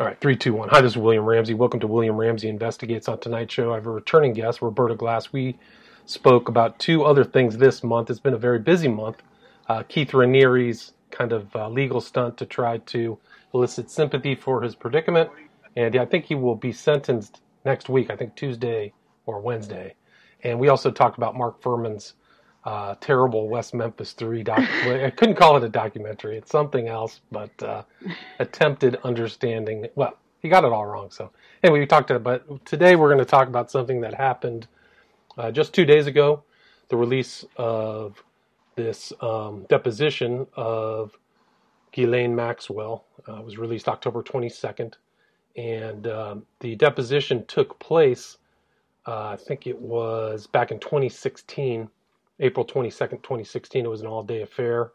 [0.00, 0.70] All right, three, two, one.
[0.70, 1.52] Hi, this is William Ramsey.
[1.52, 3.06] Welcome to William Ramsey Investigates.
[3.06, 5.30] On tonight's show, I have a returning guest, Roberta Glass.
[5.30, 5.58] We
[6.06, 8.08] spoke about two other things this month.
[8.08, 9.22] It's been a very busy month.
[9.68, 13.18] Uh, Keith Raniere's kind of uh, legal stunt to try to
[13.52, 15.28] elicit sympathy for his predicament,
[15.76, 18.08] and I think he will be sentenced next week.
[18.08, 18.94] I think Tuesday
[19.26, 19.96] or Wednesday.
[20.42, 22.14] And we also talked about Mark Fuhrman's
[22.64, 24.58] uh, terrible West Memphis Three doc.
[24.84, 27.20] I couldn't call it a documentary; it's something else.
[27.32, 27.82] But uh,
[28.38, 29.86] attempted understanding.
[29.94, 31.10] Well, he got it all wrong.
[31.10, 31.30] So
[31.62, 32.44] anyway, we talked about.
[32.46, 34.66] But today we're going to talk about something that happened
[35.38, 36.42] uh, just two days ago.
[36.88, 38.22] The release of
[38.74, 41.16] this um, deposition of
[41.92, 44.94] Ghislaine Maxwell uh, was released October 22nd,
[45.56, 48.38] and um, the deposition took place.
[49.06, 51.88] Uh, I think it was back in 2016
[52.40, 53.84] April 22nd, 2016.
[53.84, 54.92] It was an all day affair.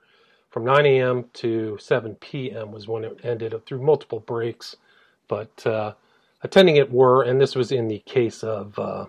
[0.50, 1.26] From 9 a.m.
[1.34, 2.72] to 7 p.m.
[2.72, 4.76] was when it ended through multiple breaks.
[5.28, 5.94] But uh,
[6.44, 9.06] attending it were, and this was in the case of uh,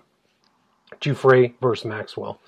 [1.00, 2.40] Giuffre versus Maxwell.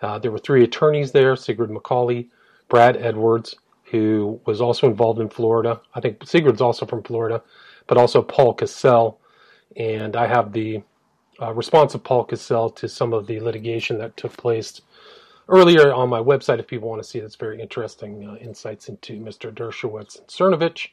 [0.00, 2.28] Uh, there were three attorneys there Sigrid McCawley,
[2.68, 5.80] Brad Edwards, who was also involved in Florida.
[5.94, 7.42] I think Sigrid's also from Florida,
[7.86, 9.20] but also Paul Cassell.
[9.76, 10.82] And I have the
[11.40, 14.80] uh, response of Paul Cassell to some of the litigation that took place
[15.48, 19.20] earlier on my website if people want to see that's very interesting uh, insights into
[19.20, 19.52] Mr.
[19.52, 20.88] Dershowitz and Cernovich.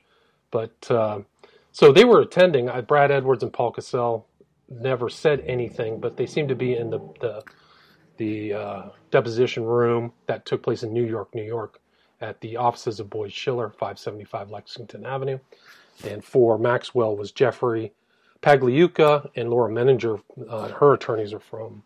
[0.51, 1.21] But uh,
[1.71, 2.69] so they were attending.
[2.69, 4.27] Uh, Brad Edwards and Paul Cassell
[4.69, 7.43] never said anything, but they seemed to be in the the,
[8.17, 11.79] the uh, deposition room that took place in New York, New York,
[12.21, 15.39] at the offices of Boies Schiller, 575 Lexington Avenue.
[16.07, 17.93] And for Maxwell was Jeffrey
[18.41, 20.21] Pagliuca and Laura Menninger.
[20.49, 21.83] Uh, her attorneys are from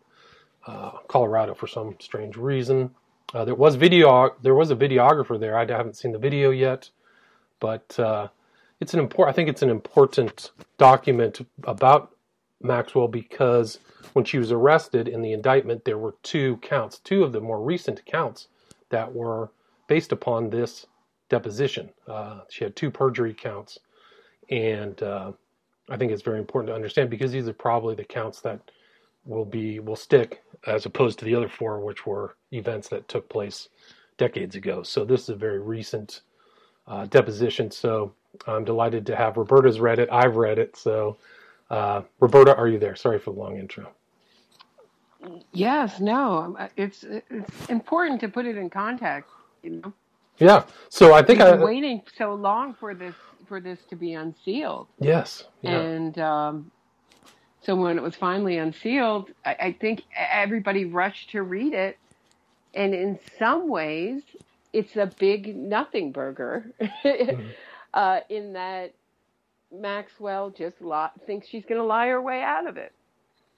[0.68, 2.90] uh, Colorado for some strange reason.
[3.34, 4.34] Uh, there was video.
[4.42, 5.56] There was a videographer there.
[5.56, 6.90] I haven't seen the video yet,
[7.58, 8.28] but uh,
[8.80, 9.34] it's an important.
[9.34, 12.14] I think it's an important document about
[12.60, 13.78] Maxwell because
[14.12, 17.62] when she was arrested in the indictment, there were two counts, two of the more
[17.62, 18.48] recent counts
[18.90, 19.50] that were
[19.86, 20.86] based upon this
[21.30, 21.90] deposition.
[22.06, 23.78] Uh, she had two perjury counts,
[24.50, 25.32] and uh,
[25.88, 28.70] I think it's very important to understand because these are probably the counts that
[29.24, 33.28] will be will stick as opposed to the other four, which were events that took
[33.28, 33.68] place
[34.16, 34.82] decades ago.
[34.82, 36.22] So this is a very recent
[36.86, 37.70] uh, deposition.
[37.70, 38.12] So
[38.46, 40.08] I'm delighted to have Roberta's read it.
[40.10, 40.76] I've read it.
[40.76, 41.16] So
[41.70, 42.96] uh, Roberta, are you there?
[42.96, 43.90] Sorry for the long intro.
[45.52, 49.30] Yes, no, it's it's important to put it in context.
[49.62, 49.92] You know.
[50.38, 50.64] Yeah.
[50.88, 53.14] So I think We've I waiting so long for this
[53.48, 54.86] for this to be unsealed.
[55.00, 55.44] Yes.
[55.62, 55.80] Yeah.
[55.80, 56.70] And um,
[57.68, 61.98] so when it was finally unsealed, I, I think everybody rushed to read it.
[62.74, 64.22] And in some ways,
[64.72, 67.46] it's a big nothing burger mm-hmm.
[67.94, 68.94] uh, in that
[69.70, 72.92] Maxwell just li- thinks she's going to lie her way out of it.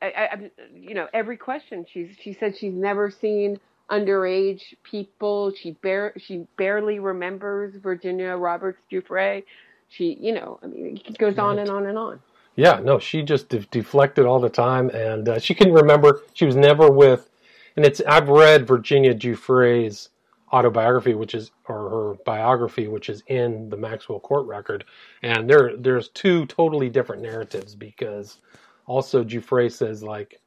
[0.03, 5.53] I, I, you know, every question she's she said she's never seen underage people.
[5.55, 9.45] She bare she barely remembers Virginia Roberts Giuffre.
[9.89, 12.21] She, you know, I mean, it goes on and on and on.
[12.57, 16.23] Yeah, no, she just de- deflected all the time, and uh, she couldn't remember.
[16.35, 17.31] She was never with,
[17.77, 18.01] and it's.
[18.07, 20.11] I've read Virginia Giuffre's
[20.53, 24.85] autobiography, which is or her biography, which is in the Maxwell court record,
[25.23, 28.41] and there there's two totally different narratives because
[28.87, 30.41] also Giuffre says like,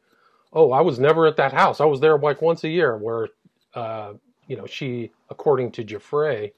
[0.51, 1.81] oh, I was never at that house.
[1.81, 3.29] I was there like once a year, where,
[3.73, 4.13] uh,
[4.47, 6.51] you know, she according to Giuffre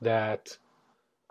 [0.00, 0.56] that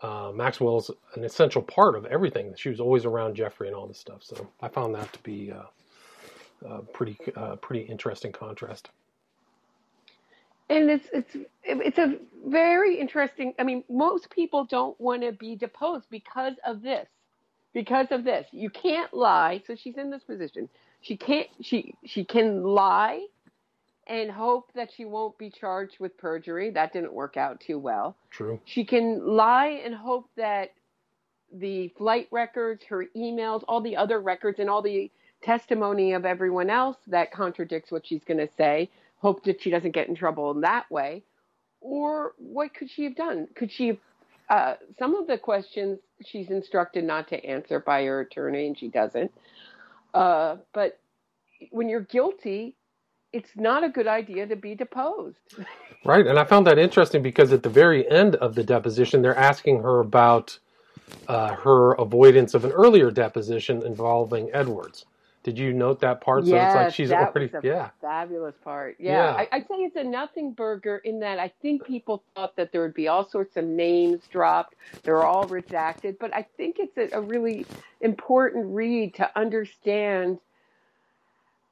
[0.01, 2.53] uh, Maxwell's an essential part of everything.
[2.57, 4.23] She was always around Jeffrey and all this stuff.
[4.23, 8.89] So I found that to be uh, uh, pretty uh, pretty interesting contrast.
[10.69, 12.17] And it's it's it's a
[12.47, 13.53] very interesting.
[13.59, 17.07] I mean, most people don't want to be deposed because of this.
[17.73, 19.61] Because of this, you can't lie.
[19.65, 20.67] So she's in this position.
[21.01, 21.47] She can't.
[21.61, 23.25] She she can lie
[24.07, 26.71] and hope that she won't be charged with perjury.
[26.71, 28.15] That didn't work out too well.
[28.31, 28.59] True.
[28.65, 30.71] She can lie and hope that
[31.53, 35.11] the flight records, her emails, all the other records, and all the
[35.43, 39.91] testimony of everyone else that contradicts what she's going to say, hope that she doesn't
[39.91, 41.23] get in trouble in that way.
[41.79, 43.47] Or what could she have done?
[43.55, 43.97] Could she have,
[44.49, 48.87] uh, some of the questions she's instructed not to answer by her attorney, and she
[48.87, 49.31] doesn't.
[50.13, 50.99] Uh, but
[51.71, 52.75] when you're guilty,
[53.33, 55.37] it's not a good idea to be deposed.
[56.03, 59.37] Right, and I found that interesting because at the very end of the deposition, they're
[59.37, 60.57] asking her about
[61.27, 65.05] uh, her avoidance of an earlier deposition involving Edwards,
[65.43, 66.45] Did you note that part?
[66.45, 67.89] Yes, so it's like she's already yeah.
[68.01, 68.95] fabulous part.
[68.99, 69.33] Yeah, Yeah.
[69.33, 72.81] I, I'd say it's a nothing burger in that I think people thought that there
[72.81, 74.75] would be all sorts of names dropped.
[75.03, 77.65] They're all redacted, but I think it's a, a really
[78.01, 80.39] important read to understand.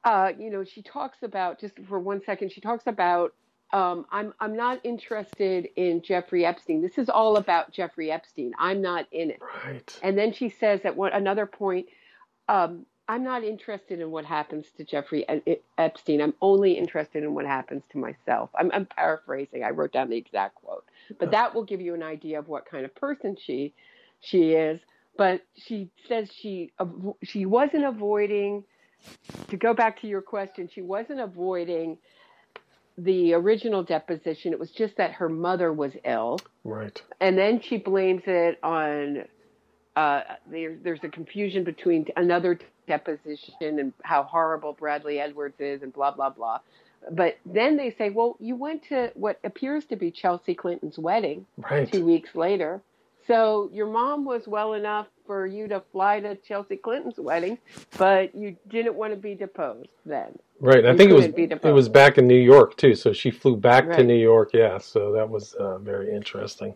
[0.04, 2.52] Uh, you know, she talks about just for one second.
[2.52, 3.34] She talks about
[3.72, 6.82] um, I'm I'm not interested in Jeffrey Epstein.
[6.82, 8.52] This is all about Jeffrey Epstein.
[8.58, 9.40] I'm not in it.
[9.64, 9.98] Right.
[10.02, 11.86] And then she says at one another point,
[12.48, 15.24] um, I'm not interested in what happens to Jeffrey
[15.78, 16.20] Epstein.
[16.20, 18.50] I'm only interested in what happens to myself.
[18.58, 19.64] I'm, I'm paraphrasing.
[19.64, 20.84] I wrote down the exact quote,
[21.18, 23.74] but that will give you an idea of what kind of person she
[24.20, 24.80] she is.
[25.16, 26.72] But she says she
[27.22, 28.64] she wasn't avoiding.
[29.48, 31.98] To go back to your question, she wasn't avoiding
[32.98, 34.52] the original deposition.
[34.52, 37.00] It was just that her mother was ill Right.
[37.20, 39.24] and then she blames it on
[39.96, 45.92] uh, there, there's a confusion between another deposition and how horrible Bradley Edwards is and
[45.92, 46.60] blah blah blah.
[47.10, 51.46] But then they say, well, you went to what appears to be Chelsea Clinton's wedding
[51.56, 51.90] Right.
[51.90, 52.82] two weeks later.
[53.26, 57.56] So your mom was well enough for you to fly to Chelsea Clinton's wedding,
[57.96, 60.36] but you didn't want to be deposed then.
[60.58, 60.84] Right.
[60.84, 62.96] I You think it was it was back in New York too.
[62.96, 64.50] So she flew back to New York.
[64.52, 64.78] Yeah.
[64.78, 66.74] So that was uh, very interesting.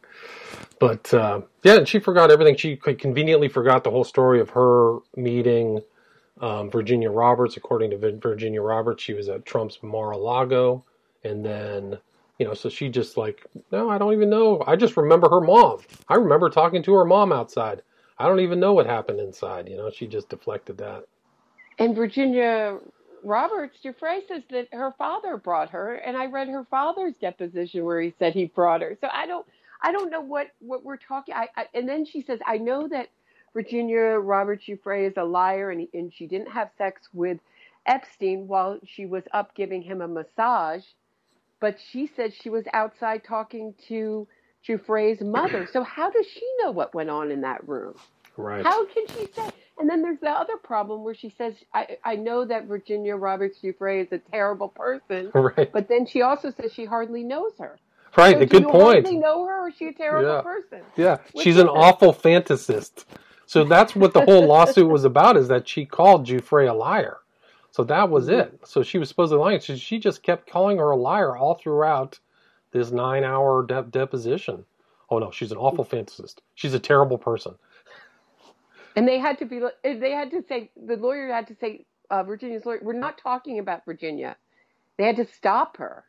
[0.79, 2.55] But uh, yeah, and she forgot everything.
[2.55, 5.81] She conveniently forgot the whole story of her meeting
[6.41, 7.57] um, Virginia Roberts.
[7.57, 10.85] According to Virginia Roberts, she was at Trump's Mar-a-Lago,
[11.25, 11.99] and then
[12.39, 14.63] you know, so she just like, no, I don't even know.
[14.65, 15.81] I just remember her mom.
[16.09, 17.83] I remember talking to her mom outside.
[18.19, 19.69] I don't even know what happened inside.
[19.69, 21.05] You know, she just deflected that.
[21.79, 22.79] And Virginia
[23.25, 28.01] Roberts, Dufresne says that her father brought her, and I read her father's deposition where
[28.01, 28.97] he said he brought her.
[29.01, 29.47] So I don't,
[29.83, 31.35] I don't know what what we're talking.
[31.35, 33.09] I, I and then she says, I know that
[33.53, 37.39] Virginia Roberts Dufresne is a liar, and and she didn't have sex with
[37.87, 40.85] Epstein while she was up giving him a massage,
[41.61, 44.29] but she said she was outside talking to
[44.67, 45.69] Dufresne's mother.
[45.73, 47.95] So how does she know what went on in that room?
[48.37, 48.65] Right.
[48.65, 49.51] How can she say?
[49.79, 53.59] And then there's the other problem where she says, I, I know that Virginia Roberts
[53.61, 55.71] Dufresne is a terrible person, right.
[55.73, 57.79] but then she also says she hardly knows her.
[58.17, 58.37] Right.
[58.37, 59.05] So a do good you point.
[59.05, 60.43] hardly know her or is she a terrible Yeah.
[60.43, 60.81] person?
[60.97, 61.71] Yeah, Which she's an it?
[61.71, 63.05] awful fantasist.
[63.47, 67.19] So that's what the whole lawsuit was about: is that she called Giuffre a liar.
[67.73, 68.41] So that was Mhm.
[68.41, 68.61] it.
[68.67, 69.61] So she was supposedly lying.
[69.61, 72.21] So she just kept calling her a liar all throughout
[72.75, 74.67] this nine-hour de- deposition.
[75.09, 76.37] Oh no, she's an awful fantasist.
[76.55, 77.55] She's a terrible person.
[78.97, 82.23] And they had to be, they had to say, the lawyer had to say, uh,
[82.25, 84.37] Virginia's lawyer, we're not talking about Virginia.
[84.99, 86.05] They had to stop her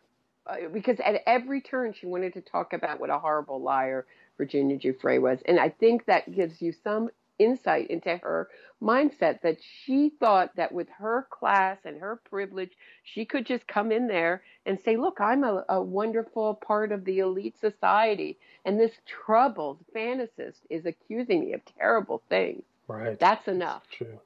[0.47, 4.05] uh, because at every turn she wanted to talk about what a horrible liar
[4.37, 5.39] Virginia Giuffre was.
[5.45, 7.09] And I think that gives you some
[7.39, 8.49] insight into her
[8.81, 12.71] mindset that she thought that with her class and her privilege,
[13.03, 17.05] she could just come in there and say, Look, I'm a, a wonderful part of
[17.05, 18.37] the elite society.
[18.65, 22.63] And this troubled fantasist is accusing me of terrible things.
[22.87, 23.19] Right.
[23.19, 23.83] That's enough.
[23.91, 24.19] True.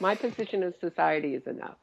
[0.00, 1.76] My position in society is enough.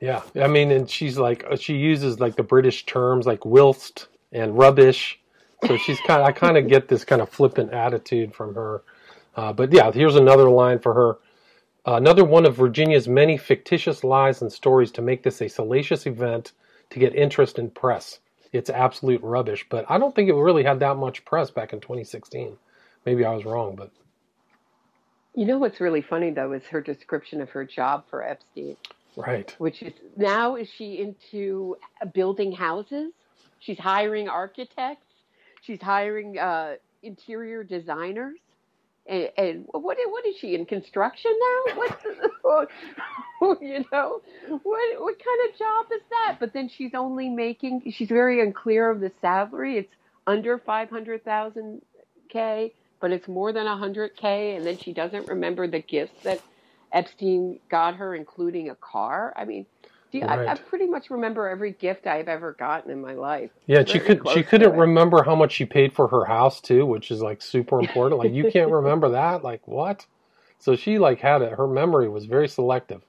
[0.00, 4.08] Yeah, I mean, and she's like, uh, she uses like the British terms like whilst
[4.32, 5.20] and rubbish.
[5.66, 8.82] So she's kind of, I kind of get this kind of flippant attitude from her.
[9.36, 11.18] Uh, but yeah, here's another line for her.
[11.86, 16.06] Uh, another one of Virginia's many fictitious lies and stories to make this a salacious
[16.06, 16.52] event
[16.90, 18.20] to get interest in press.
[18.52, 21.80] It's absolute rubbish, but I don't think it really had that much press back in
[21.80, 22.56] 2016.
[23.06, 23.90] Maybe I was wrong, but
[25.34, 28.76] You know what's really funny though is her description of her job for Epstein,
[29.16, 29.54] right.
[29.58, 31.76] which is now is she into
[32.12, 33.12] building houses?
[33.60, 35.06] She's hiring architects.
[35.62, 38.38] She's hiring uh, interior designers.
[39.06, 41.74] And, and what what is she in construction now?
[41.76, 42.68] What
[43.60, 44.20] you know?
[44.48, 46.36] What what kind of job is that?
[46.38, 47.82] But then she's only making.
[47.92, 49.78] She's very unclear of the salary.
[49.78, 49.92] It's
[50.26, 51.82] under five hundred thousand
[52.28, 54.54] k, but it's more than hundred k.
[54.56, 56.40] And then she doesn't remember the gifts that
[56.92, 59.32] Epstein got her, including a car.
[59.36, 59.66] I mean,
[60.12, 63.50] do you, I, I pretty much remember every gift I've ever gotten in my life.
[63.66, 67.10] Yeah, she could she couldn't remember how much she paid for her house too, which
[67.10, 68.18] is like super important.
[68.18, 69.42] Like you can't remember that?
[69.42, 70.06] Like what?
[70.58, 71.52] So she like had it.
[71.52, 73.02] Her memory was very selective.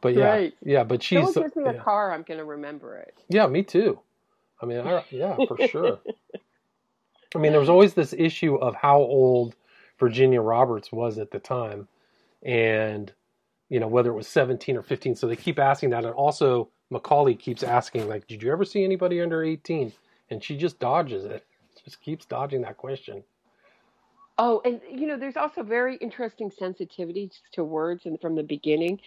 [0.00, 0.54] But yeah, Right.
[0.64, 0.84] yeah.
[0.84, 3.14] But she's Someone gives me a car, I'm going to remember it.
[3.28, 4.00] Yeah, me too.
[4.62, 6.00] I mean, I, yeah, for sure.
[7.34, 9.54] I mean, there was always this issue of how old
[9.98, 11.88] Virginia Roberts was at the time,
[12.42, 13.12] and
[13.68, 15.16] you know whether it was 17 or 15.
[15.16, 18.84] So they keep asking that, and also McCawley keeps asking, like, "Did you ever see
[18.84, 19.92] anybody under 18?"
[20.30, 21.44] And she just dodges it.
[21.84, 23.24] Just keeps dodging that question.
[24.38, 29.00] Oh, and you know, there's also very interesting sensitivities to words, and from the beginning,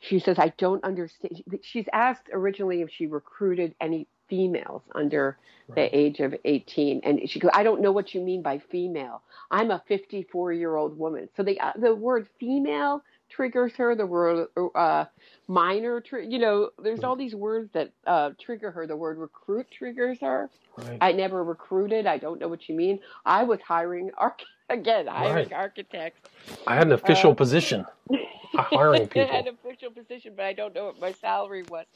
[0.00, 5.90] she says, "I don't understand." She's asked originally if she recruited any females under Right.
[5.90, 9.22] the age of 18, and she goes, "I don't know what you mean by female.
[9.50, 13.94] I'm a 54 year old woman." So the uh, the word female triggers her.
[13.94, 15.04] The word uh,
[15.48, 18.86] minor, tri- you know, there's all these words that uh, trigger her.
[18.86, 20.50] The word recruit triggers her.
[20.76, 20.98] Right.
[21.00, 22.06] I never recruited.
[22.06, 23.00] I don't know what you mean.
[23.24, 25.52] I was hiring arch- again, hiring Right.
[25.52, 26.20] architects.
[26.66, 27.86] I had an official Uh, position,
[28.54, 29.30] hiring people.
[29.30, 31.86] I had an official position, but I don't know what my salary was.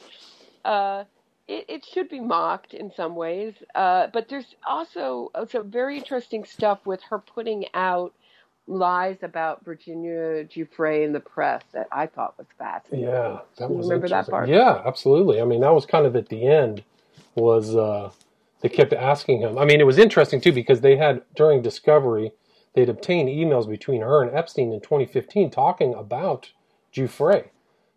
[0.65, 1.05] Uh,
[1.49, 5.99] it, it should be mocked in some ways, uh, but there's also uh, some very
[5.99, 8.15] interesting stuff with her putting out
[8.71, 13.09] lies about Virginia Giuffre in the press that I thought was fascinating.
[13.09, 14.49] Yeah, that was remember that part?
[14.49, 15.41] Yeah, absolutely.
[15.41, 16.85] I mean, that was kind of at the end.
[17.35, 18.11] Was uh,
[18.61, 19.59] they kept asking him?
[19.59, 22.33] I mean, it was interesting too because they had during discovery
[22.75, 26.51] they'd obtained emails between her and Epstein in 2015 talking about
[26.93, 27.49] Giuffre.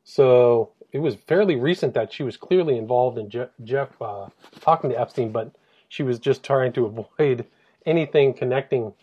[0.03, 4.27] So it was fairly recent that she was clearly involved in Je- Jeff uh,
[4.61, 5.55] talking to Epstein, but
[5.89, 6.85] she was just trying to
[7.19, 7.45] avoid
[7.85, 8.93] anything connecting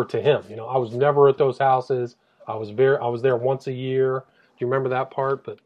[0.00, 0.44] her to him.
[0.48, 2.16] You know, I was never at those houses.
[2.48, 4.20] I was very, I was there once a year.
[4.58, 5.44] Do you remember that part?
[5.44, 5.60] But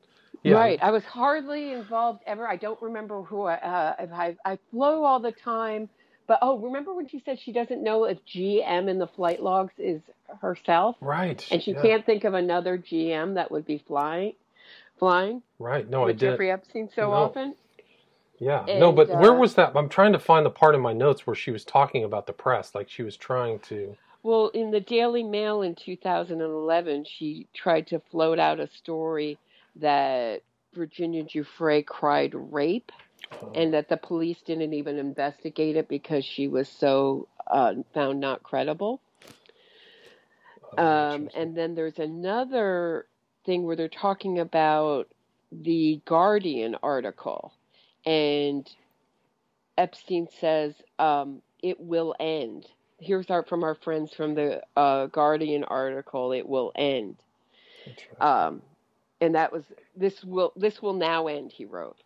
[0.44, 0.78] yeah, Right.
[0.82, 2.49] I was hardly involved ever.
[2.49, 5.90] I don't remember who I, uh, I, I flow all the time.
[6.28, 9.75] But oh, remember when she said she doesn't know if GM in the flight logs
[9.78, 10.02] is
[10.40, 10.97] herself?
[11.00, 11.47] right.
[11.50, 14.35] And she yeah, can't think of another GM that would be flying,
[14.99, 15.88] flying Right.
[15.88, 16.40] No, I with did.
[16.40, 17.12] Jeffrey Epstein so No.
[17.12, 17.54] often.
[18.40, 18.68] Yeah.
[18.75, 19.73] No, And but where uh, was that?
[19.76, 22.35] I'm trying to find the part in my notes where she was talking about the
[22.35, 23.97] press, like she was trying to.
[24.22, 29.38] Well, in the Daily Mail in 2011, she tried to float out a story
[29.76, 30.42] that
[30.75, 32.92] Virginia Giuffre cried rape.
[33.42, 38.20] uh, and that the police didn't even investigate it because she was so uh, found
[38.20, 39.00] not credible.
[40.76, 43.06] uh, Um, and then there's another
[43.44, 45.08] thing where they're talking about
[45.50, 47.52] the Guardian article,
[48.04, 48.68] and
[49.76, 52.66] Epstein says um, it will end.
[53.00, 56.32] Here's our from our friends from the uh, Guardian article.
[56.32, 57.16] It will end,
[58.20, 58.62] um,
[59.20, 59.64] and that was
[59.96, 61.52] this will this will now end.
[61.52, 61.96] He wrote.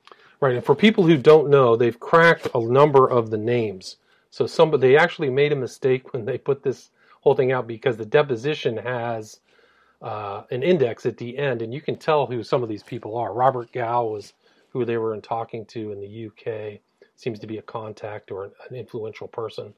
[0.40, 3.96] Right, and for people who don't know, they've cracked a number of the names.
[4.30, 7.96] So some, they actually made a mistake when they put this whole thing out because
[7.96, 9.38] the deposition has
[10.02, 13.16] uh, an index at the end, and you can tell who some of these people
[13.16, 13.32] are.
[13.32, 14.32] Robert Gow was
[14.70, 16.80] who they were in talking to in the UK.
[17.14, 19.72] Seems to be a contact or an, an influential person,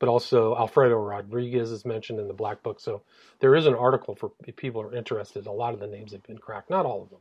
[0.00, 2.80] but also Alfredo Rodriguez is mentioned in the Black Book.
[2.80, 3.02] So
[3.40, 5.48] there is an article for if people are interested.
[5.48, 7.20] A lot of the names have been cracked, not all of them.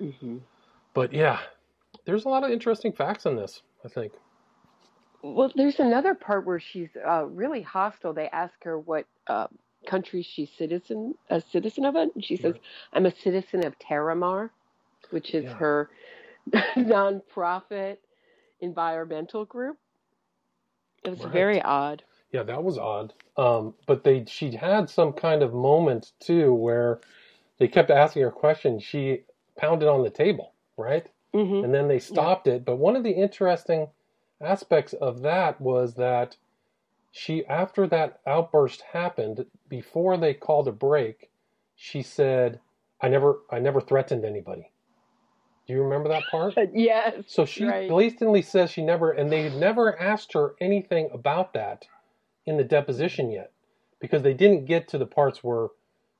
[0.00, 0.38] hmm
[0.94, 1.40] But yeah,
[2.06, 3.62] there's a lot of interesting facts in this.
[3.84, 4.14] I think.
[5.22, 8.14] Well, there's another part where she's uh, really hostile.
[8.14, 9.48] They ask her what uh,
[9.88, 12.62] country she's citizen a citizen of, it, and she says, Right.
[12.92, 14.50] "I'm a citizen of Terramar,"
[15.10, 15.58] which is Yeah.
[15.58, 15.90] her
[16.76, 17.98] nonprofit
[18.60, 19.78] environmental group.
[21.04, 21.32] It was Right.
[21.32, 22.02] very odd.
[22.32, 23.12] Yeah, that was odd.
[23.36, 27.00] Um, but they she had some kind of moment too where
[27.58, 28.82] they kept asking her questions.
[28.82, 29.24] She
[29.56, 31.06] pounded on the table, right?
[31.32, 32.64] hmm And then they stopped it.
[32.64, 33.88] But one of the interesting
[34.40, 36.36] aspects of that was that
[37.12, 41.30] she, after that outburst happened, before they called a break,
[41.76, 42.60] she said,
[43.00, 44.69] "I never, I never threatened anybody."
[45.70, 46.58] Do you remember that part?
[46.74, 47.14] Yes.
[47.28, 47.88] So she Right.
[47.88, 51.86] blatantly says she never, and they had never asked her anything about that
[52.44, 53.52] in the deposition yet,
[54.00, 55.68] because they didn't get to the parts where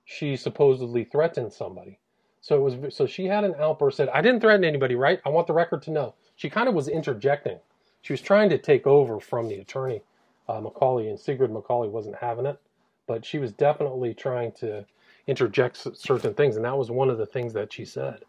[0.05, 1.99] she supposedly threatened somebody.
[2.41, 5.21] So it was, so she had an outburst, said, "I didn't threaten anybody, right?
[5.25, 7.59] I want the record to know." She kind of was interjecting.
[8.03, 10.03] She was trying to take over from the attorney,
[10.49, 12.61] uh, McCawley, and Sigrid McCawley wasn't having it,
[13.09, 14.87] but she was definitely trying to
[15.27, 18.25] interject certain things, and that was one of the things that she said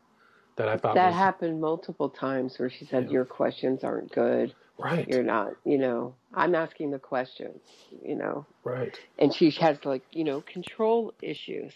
[0.62, 3.12] that I thought That was happened multiple times where she said, Yeah.
[3.12, 4.54] "Your questions aren't good.
[4.78, 5.08] right.
[5.08, 5.54] You're not.
[5.66, 7.62] You know, I'm asking the questions.
[8.06, 8.96] You know." Right.
[9.20, 11.74] and she has like you know control issues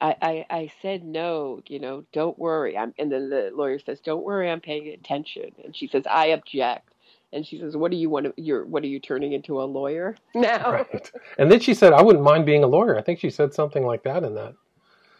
[0.00, 3.98] I, I i said no you know don't worry i'm and then the lawyer says
[4.00, 6.90] don't worry i'm paying attention and she says i object
[7.32, 9.64] and she says what do you want to you're what are you turning into a
[9.64, 11.10] lawyer now Right.
[11.38, 12.96] And then she said, I wouldn't mind being a lawyer.
[12.98, 14.54] I think she said something like that in that.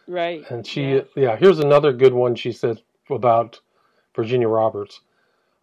[0.07, 1.07] right And she, yes.
[1.17, 2.83] yeah, here's another good one she said
[3.17, 3.61] about
[4.15, 5.01] Virginia Roberts.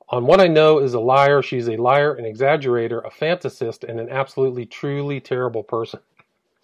[0.10, 4.00] On what I know is a liar, she's a liar, an exaggerator, a fantasist, and
[4.00, 6.00] an absolutely, truly terrible person.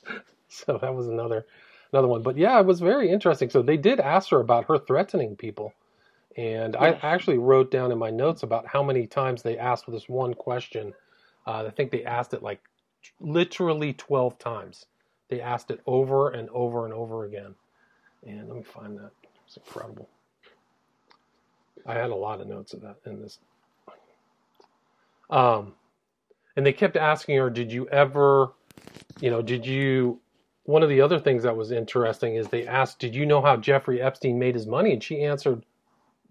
[0.48, 1.46] so that was another
[1.92, 2.22] another one.
[2.22, 3.50] But yeah, it was very interesting.
[3.50, 5.74] So they did ask her about her threatening people.
[6.38, 10.08] And I actually wrote down in my notes about how many times they asked this
[10.08, 10.94] one question.
[11.46, 12.62] Uh, I think they asked it like
[13.20, 14.86] literally 12 times.
[15.30, 17.56] They asked it over and over and over again.
[18.26, 19.12] And let me find that.
[19.46, 20.08] It's incredible.
[21.86, 23.40] I had a lot of notes of that in this.
[25.30, 25.74] Um,
[26.56, 28.52] and they kept asking her, "Did you ever,
[29.20, 30.20] you know, did you?"
[30.64, 33.58] One of the other things that was interesting is they asked, "Did you know how
[33.58, 35.66] Jeffrey Epstein made his money?" And she answered,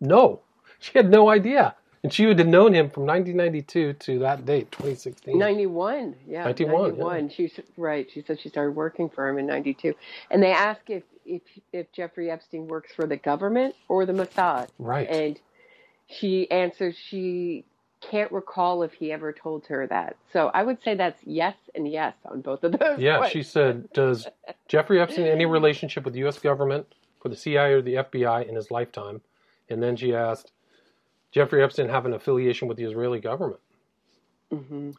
[0.00, 0.42] "No,
[0.78, 4.72] she had no idea." And she would have known him from 1992 to that date,
[4.72, 5.38] 2016.
[5.38, 6.44] 91, yeah.
[6.44, 7.28] 91, 91.
[7.28, 8.08] She's right.
[8.10, 9.94] She said she started working for him in 92.
[10.30, 11.42] And they ask if, if,
[11.72, 14.68] if Jeffrey Epstein works for the government or the Mossad.
[14.78, 15.08] Right.
[15.10, 15.38] And
[16.06, 17.64] she answers she
[18.00, 20.16] can't recall if he ever told her that.
[20.32, 22.98] So I would say that's yes and yes on both of those.
[22.98, 23.32] Yeah, points.
[23.32, 24.26] she said, "Does
[24.68, 26.38] Jeffrey Epstein any relationship with the U.S.
[26.38, 26.86] government,
[27.20, 29.20] for the CIA or the FBI in his lifetime?"
[29.68, 30.50] And then she asked,
[31.32, 33.60] "Jeffrey Epstein have an affiliation with the Israeli government?"
[34.50, 34.90] hmm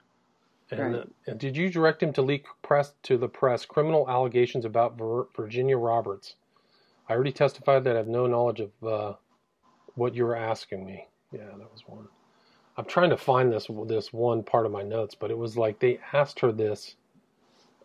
[0.72, 0.96] And, Right.
[0.96, 4.98] uh, and did you direct him to leak press to the press criminal allegations about
[4.98, 6.36] Vir- Virginia Roberts?
[7.10, 9.14] I already testified that I have no knowledge of uh,
[9.96, 11.08] what you were asking me.
[11.32, 12.08] Yeah, that was one.
[12.78, 15.80] I'm trying to find this this one part of my notes, but it was like
[15.80, 16.96] they asked her this.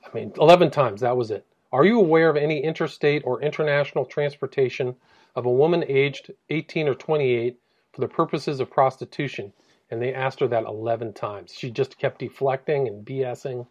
[0.05, 1.01] I mean, 11 times.
[1.01, 1.45] That was it.
[1.73, 4.97] Are you aware of any interstate or international transportation
[5.35, 7.59] of a woman aged 18 or 28
[7.97, 9.53] for the purposes of prostitution?
[9.91, 11.53] And they asked her that 11 times.
[11.53, 13.67] She just kept deflecting and BSing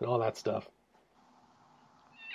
[0.00, 0.68] and all that stuff.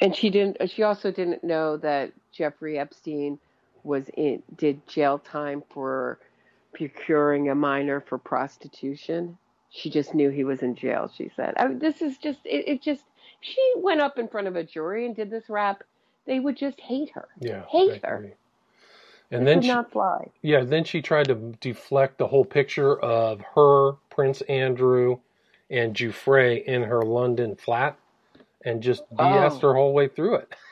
[0.02, 0.58] And she didn't.
[0.60, 3.38] Uh, she also didn't know that Jeffrey Epstein
[3.84, 6.20] was in did jail time for
[6.74, 9.38] procuring a minor for prostitution.
[9.70, 11.12] She just knew he was in jail.
[11.16, 12.82] She said, I, "This is just it, it.
[12.82, 13.04] Just
[13.42, 15.84] she went up in front of a jury and did this rap.
[16.26, 17.28] They would just hate her.
[17.40, 17.64] Yeah.
[17.70, 18.34] Hate her.
[19.32, 20.30] And This then she, not fly.
[20.42, 25.20] yeah, then she tried to deflect the whole picture of her, Prince Andrew,
[25.70, 27.98] and Giuffre in her London flat,
[28.66, 29.70] and just BS'd Oh.
[29.70, 30.54] her whole way through it.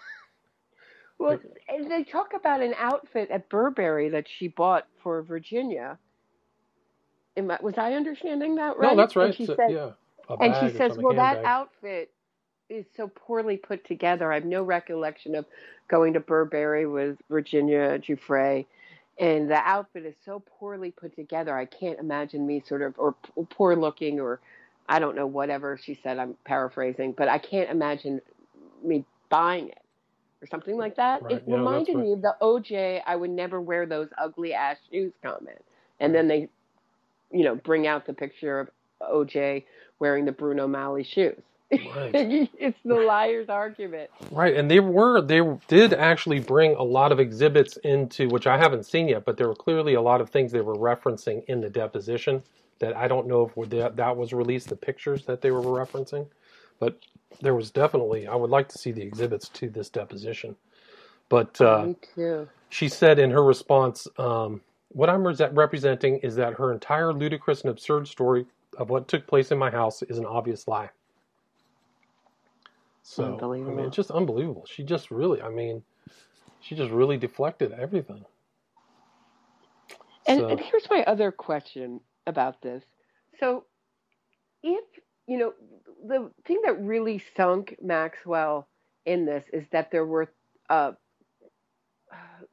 [1.22, 1.38] Well,
[1.68, 5.98] they talk about an outfit at Burberry that she bought for Virginia.
[7.36, 8.92] Am I, was I understanding that right?
[8.92, 9.26] No, that's right.
[9.26, 9.90] And she So- said, yeah.
[10.40, 12.10] And she says, "Well, that outfit
[12.70, 14.32] is so poorly put together.
[14.32, 15.46] I have no recollection of
[15.88, 18.66] going to Burberry with Virginia Giuffre,
[19.20, 21.58] and the outfit is so poorly put together.
[21.58, 23.16] I can't imagine me sort of or
[23.50, 24.40] poor looking or
[24.88, 26.18] I don't know whatever she said.
[26.20, 28.22] I'm paraphrasing, but I can't imagine
[28.84, 29.82] me buying it."
[30.42, 31.22] Or something like that.
[31.24, 33.02] Right, It yeah, reminded me of the OJ.
[33.06, 35.64] I would never wear those ugly ass shoes comment.
[36.00, 36.48] And then they,
[37.30, 38.70] you know, bring out the picture of
[39.02, 39.66] OJ
[40.00, 41.42] wearing the Bruno Magli shoes.
[41.72, 42.12] Right.
[42.60, 44.10] it's the liar's argument.
[44.32, 48.58] Right, and they were they did actually bring a lot of exhibits into which I
[48.58, 51.62] haven't seen yet, but there were clearly a lot of things they were referencing in
[51.62, 52.44] the deposition
[52.80, 56.28] that I don't know if that that was released the pictures that they were referencing,
[56.80, 57.00] but
[57.42, 60.56] there was definitely I would like to see the exhibits to this deposition.
[61.30, 61.90] But uh,
[62.70, 67.62] she said in her response, um, "What I'm res- representing is that her entire ludicrous
[67.62, 70.90] and absurd story of what took place in my house is an obvious lie."
[73.10, 74.66] So I mean, it's just unbelievable.
[74.68, 75.82] She just really, I mean,
[76.62, 78.24] she just really deflected everything.
[80.28, 82.84] And, So- and here's my other question about this.
[83.40, 83.66] So,
[84.62, 84.84] if,
[85.26, 85.54] you know,
[86.06, 88.68] the thing that really sunk Maxwell
[89.06, 90.32] in this is that there were
[90.70, 90.92] uh,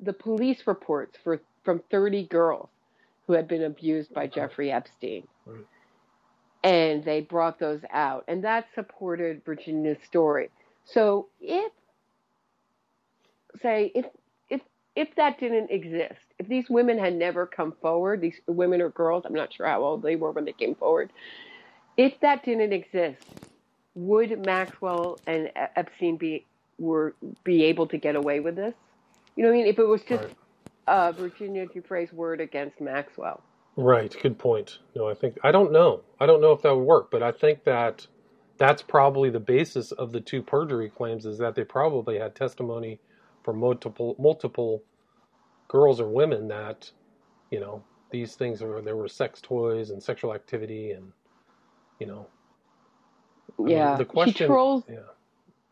[0.00, 2.70] the police reports for from 30 girls
[3.26, 5.26] who had been abused by Jeffrey Epstein.
[5.44, 5.66] Right.
[6.66, 10.50] And they brought those out, and that supported Virginia's story.
[10.86, 11.72] So, if,
[13.62, 14.06] say, if
[14.50, 14.62] if
[14.96, 19.24] if that didn't exist, if these women had never come forward, these women or girls,
[19.26, 21.12] I'm not sure how old they were when they came forward.
[21.96, 23.22] If that didn't exist,
[23.96, 26.46] would Maxwell and Epstein be
[26.78, 28.74] were be able to get away with this?
[29.36, 29.68] You know what I mean?
[29.68, 30.36] If it was just Right.
[30.88, 33.45] uh, Virginia Dupre's word against Maxwell.
[33.76, 34.78] Right, good point.
[34.96, 36.04] No, I think I don't know.
[36.20, 38.06] I don't know if that would work, but I think that
[38.58, 43.00] that's probably the basis of the two perjury claims is that they probably had testimony
[43.44, 44.84] from multiple multiple
[45.68, 46.92] girls or women that,
[47.50, 51.12] you know, these things were there were sex toys and sexual activity and
[52.00, 52.30] you know
[53.66, 54.84] I mean, Yeah, the question she trolls.
[54.88, 55.15] yeah.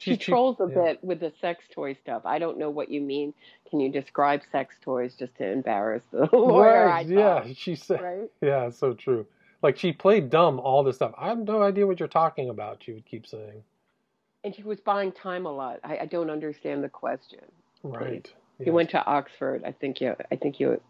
[0.05, 0.75] She, trolls a yeah.
[0.75, 2.23] bit with the sex toy stuff.
[2.25, 3.33] I don't know what you mean.
[3.71, 6.87] Can you describe sex toys just to embarrass the lawyer?
[6.87, 8.31] Right, yeah, she said right.
[8.43, 9.27] Yeah, so true.
[9.62, 11.14] Like she played dumb all this stuff.
[11.17, 13.62] I have no idea what you're talking about, she would keep saying.
[14.45, 15.81] And she was buying time a lot.
[15.83, 17.40] I, I don't understand the question.
[17.83, 18.31] Right.
[18.59, 18.73] You yeah.
[18.73, 19.62] went to Oxford.
[19.64, 20.14] I think you.
[20.31, 20.81] I think you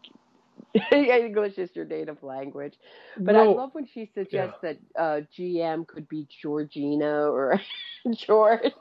[0.92, 2.74] English is your native language.
[3.26, 7.60] But I love when she suggests that uh, GM could be Georgina or
[8.16, 8.72] George,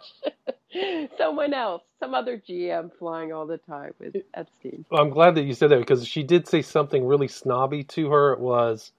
[1.18, 4.86] someone else, some other GM flying all the time with Epstein.
[4.92, 8.34] I'm glad that you said that because she did say something really snobby to her.
[8.34, 8.94] It was,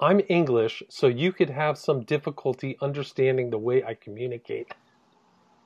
[0.00, 4.74] I'm English, so you could have some difficulty understanding the way I communicate.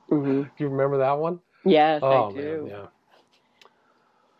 [0.09, 1.39] hmm Do you remember that one?
[1.65, 2.61] Yes, Oh I do.
[2.61, 2.87] man, yeah.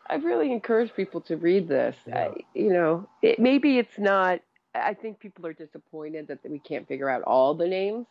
[0.08, 1.96] I really encourage people to read this.
[2.08, 2.30] Yeah.
[2.30, 4.40] I, you know, it, maybe it's not.
[4.74, 8.08] I think people are disappointed that we can't figure out all the names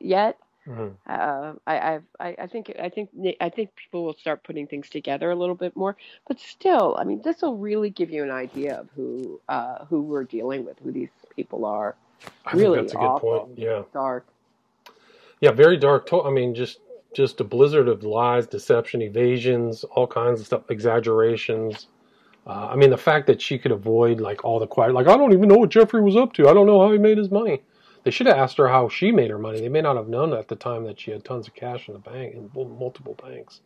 [0.00, 0.36] yet.
[0.66, 0.92] Mhm.
[1.06, 3.08] Uh, I, I've, I, I think, I think,
[3.40, 5.96] I think people will start putting things together a little bit more.
[6.26, 10.02] But still, I mean, this will really give you an idea of who, uh, who
[10.02, 11.94] we're dealing with, who these people are.
[12.44, 13.40] I Really think that's a good awful.
[13.46, 13.58] point.
[13.58, 13.82] Yeah.
[13.94, 14.26] Dark.
[15.40, 16.06] Yeah, very dark.
[16.08, 16.80] To- I mean, just
[17.14, 21.88] just a blizzard of lies, deception, evasions, all kinds of stuff, exaggerations.
[22.46, 25.16] Uh, I mean, the fact that she could avoid like all the quiet, like I
[25.16, 26.48] don't even know what Jeffrey was up to.
[26.48, 27.62] I don't know how he made his money.
[28.04, 29.60] They should have asked her how she made her money.
[29.60, 31.94] They may not have known at the time that she had tons of cash in
[31.94, 33.60] the bank in multiple banks.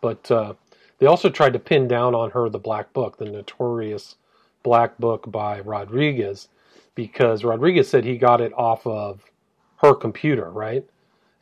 [0.00, 0.54] But uh,
[0.98, 4.16] they also tried to pin down on her the black book, the notorious
[4.62, 6.48] black book by Rodriguez,
[6.94, 9.22] because Rodriguez said he got it off of
[9.76, 10.84] her computer, right?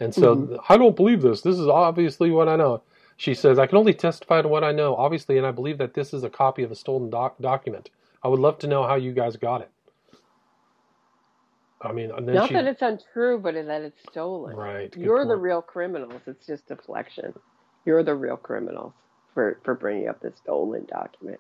[0.00, 0.56] And so mm-hmm.
[0.68, 1.40] I don't believe this.
[1.40, 2.82] This is obviously what I know.
[3.16, 5.94] She says, I can only testify to what I know, obviously, and I believe that
[5.94, 7.88] this is a copy of a stolen doc- document.
[8.22, 9.70] I would love to know how you guys got it.
[11.80, 14.56] I mean, and then Not she, that it's untrue, but that it's stolen.
[14.56, 14.94] right.
[14.96, 16.20] You're the real criminals.
[16.26, 17.34] It's just deflection.
[17.84, 18.92] You're the real criminals
[19.34, 21.38] for for bringing up this stolen document.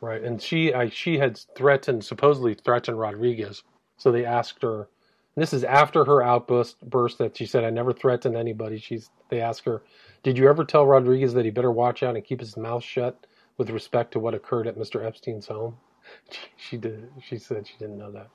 [0.00, 3.62] Right, and she I, she had threatened, supposedly threatened Rodriguez.
[3.96, 4.88] So they asked her.
[5.36, 9.10] This is after her outburst burst that she said, "I never threatened anybody." She's.
[9.28, 9.82] They asked her,
[10.22, 13.26] "Did you ever tell Rodriguez that he better watch out and keep his mouth shut
[13.56, 15.04] with respect to what occurred at Mr.
[15.04, 15.76] Epstein's home?"
[16.30, 17.08] She, she did.
[17.22, 18.28] She said she didn't know that.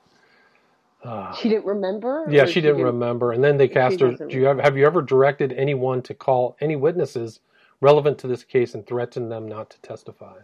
[1.04, 1.32] Ah.
[1.32, 2.26] She didn't remember.
[2.30, 3.32] Yeah, she didn't remember.
[3.32, 6.56] And then they cast her, "Do you have, have you ever directed anyone to call
[6.60, 7.40] any witnesses
[7.80, 10.38] relevant to this case and threaten them not to testify?"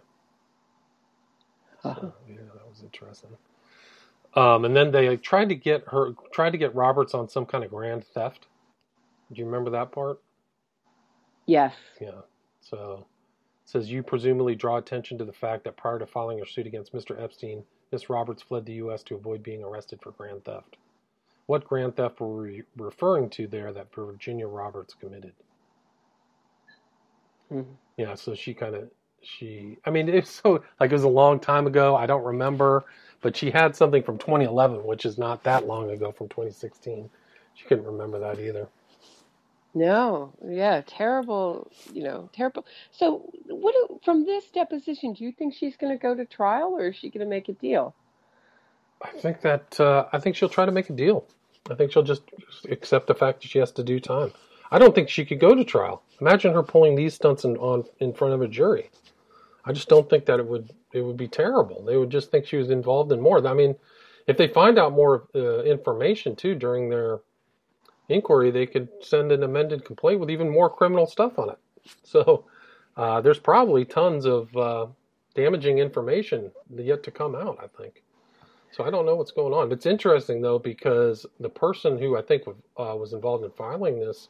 [1.84, 2.00] Uh-huh.
[2.00, 3.30] So, yeah, that was interesting.
[4.34, 7.64] Um, and then they tried to get her, tried to get Roberts on some kind
[7.64, 8.46] of grand theft.
[9.32, 10.20] Do you remember that part?
[11.46, 11.74] Yes.
[12.00, 12.22] Yeah.
[12.60, 13.06] So
[13.64, 16.66] it says you presumably draw attention to the fact that prior to filing your suit
[16.66, 17.20] against Mr.
[17.22, 19.02] Epstein, Miss Roberts fled the U.S.
[19.04, 20.76] to avoid being arrested for grand theft.
[21.46, 25.34] What grand theft were we referring to there that Virginia Roberts committed?
[27.52, 27.76] Mhm.
[27.98, 28.90] Yeah, so she kind of
[29.22, 29.78] she.
[29.84, 31.96] I mean, it's so like it was a long time ago.
[31.96, 32.84] I don't remember,
[33.20, 37.08] but she had something from 2011, which is not that long ago from 2016.
[37.54, 38.68] She couldn't remember that either.
[39.74, 40.32] No.
[40.46, 40.82] Yeah.
[40.86, 41.70] Terrible.
[41.92, 42.28] You know.
[42.32, 42.66] Terrible.
[42.90, 46.74] So, what do, from this deposition, do you think she's going to go to trial,
[46.76, 47.94] or is she going to make a deal?
[49.02, 51.26] I think that uh, I think she'll try to make a deal.
[51.70, 52.22] I think she'll just
[52.70, 54.32] accept the fact that she has to do time.
[54.70, 56.02] I don't think she could go to trial.
[56.20, 58.90] Imagine her pulling these stunts in, on in front of a jury.
[59.64, 61.84] I just don't think that it would it would be terrible.
[61.84, 63.46] They would just think she was involved in more.
[63.46, 63.76] I mean,
[64.26, 67.20] if they find out more uh, information too during their
[68.08, 71.58] inquiry, they could send an amended complaint with even more criminal stuff on it.
[72.04, 72.44] So
[72.96, 74.86] uh, there's probably tons of uh,
[75.34, 77.58] damaging information yet to come out.
[77.62, 78.02] I think.
[78.72, 79.70] So I don't know what's going on.
[79.70, 84.28] It's interesting though because the person who I think uh, was involved in filing this,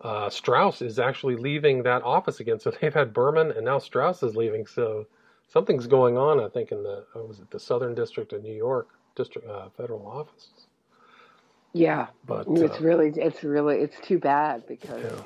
[0.00, 2.60] uh, Strauss, is actually leaving that office again.
[2.60, 4.66] So they've had Berman and now Strauss is leaving.
[4.66, 5.06] So
[5.48, 6.40] something's going on.
[6.40, 9.68] I think in the uh, was it the Southern District of New York District uh,
[9.76, 10.50] Federal Office.
[11.72, 12.06] Yeah.
[12.26, 13.12] But It's uh, really.
[13.16, 13.76] It's really.
[13.76, 15.02] It's too bad because.
[15.02, 15.22] yeah,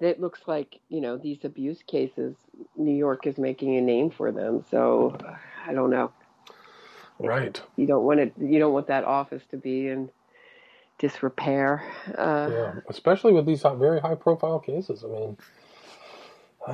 [0.00, 2.36] it looks like you know these abuse cases
[2.76, 5.16] new york is making a name for them so
[5.66, 6.12] i don't know
[7.18, 7.60] right.
[7.76, 10.10] you don't want it you don't want that office to be in
[10.98, 11.84] disrepair
[12.18, 15.04] uh, Yeah, especially with these very high profile cases.
[15.04, 15.38] I mean,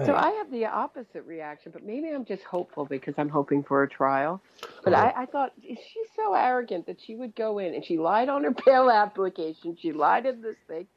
[0.05, 3.83] so i have the opposite reaction but maybe i'm just hopeful because i'm hoping for
[3.85, 4.43] a trial
[4.85, 4.95] but Uh-huh.
[4.95, 8.45] I, I thought she's so arrogant that she would go in and she lied on
[8.45, 10.89] her bail application she lied in this thing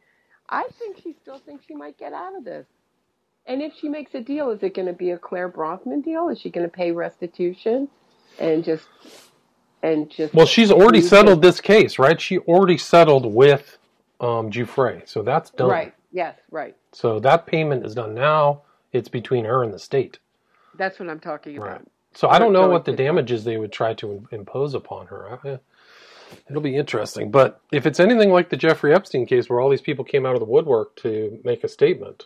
[0.50, 2.68] i think she still thinks she might get out of this
[3.48, 6.30] And if she makes a deal, is it going to be a Clare Bronfman deal?
[6.30, 7.90] Is she going to pay restitution
[8.40, 8.88] and just
[9.88, 10.34] and just?
[10.34, 12.19] Well, she's already settled this case, right?
[12.19, 13.78] She already settled with
[14.19, 15.69] um, Giuffre, so that's done.
[15.69, 15.93] Right.
[16.12, 16.38] Yes.
[16.52, 16.76] Right.
[16.91, 18.62] So that payment is done now.
[18.93, 20.19] It's between her and the state.
[20.78, 21.69] That's what I'm talking about.
[21.69, 21.82] Right.
[22.13, 25.60] So I don't know what the damages they would try to impose upon her.
[26.50, 27.30] It'll be interesting.
[27.30, 30.34] But if it's anything like the Jeffrey Epstein case, where all these people came out
[30.34, 32.26] of the woodwork to make a statement,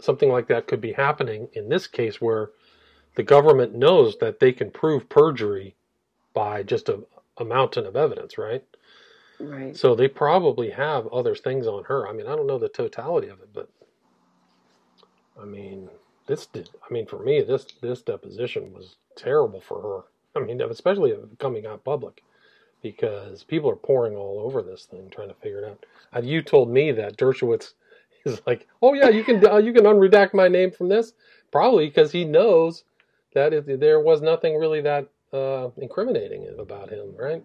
[0.00, 2.50] something like that could be happening in this case, where
[3.14, 5.76] the government knows that they can prove perjury
[6.32, 7.00] by just a,
[7.38, 8.64] a mountain of evidence, right?
[9.40, 9.76] Right.
[9.76, 12.08] So they probably have other things on her.
[12.08, 13.68] I mean, I don't know the totality of it, but
[15.40, 15.88] I mean,
[16.26, 16.70] this did.
[16.88, 20.40] I mean, for me, this this deposition was terrible for her.
[20.40, 22.22] I mean, especially coming out public,
[22.82, 25.78] because people are pouring all over this thing trying to figure it
[26.14, 26.24] out.
[26.24, 27.72] You told me that Dershowitz
[28.24, 31.12] is like, oh yeah, you can uh, you can unredact my name from this,
[31.50, 32.84] probably because he knows
[33.34, 37.42] that it, there was nothing really that uh, incriminating him about him, right?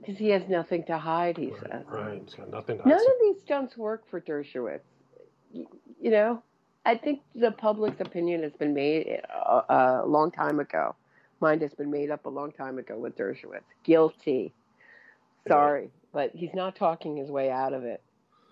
[0.00, 1.84] Because he has nothing to hide, he Right, says.
[1.88, 2.22] right.
[2.24, 3.06] He's got nothing to None hide.
[3.06, 4.80] of these stunts work for Dershowitz.
[5.52, 5.66] Y-
[6.00, 6.42] You know,
[6.84, 10.96] I think the public's opinion has been made a, a long time ago.
[11.40, 13.64] Mind has been made up a long time ago with Dershowitz.
[13.84, 14.54] Guilty.
[15.48, 18.02] Sorry, but he's not talking his way out of it.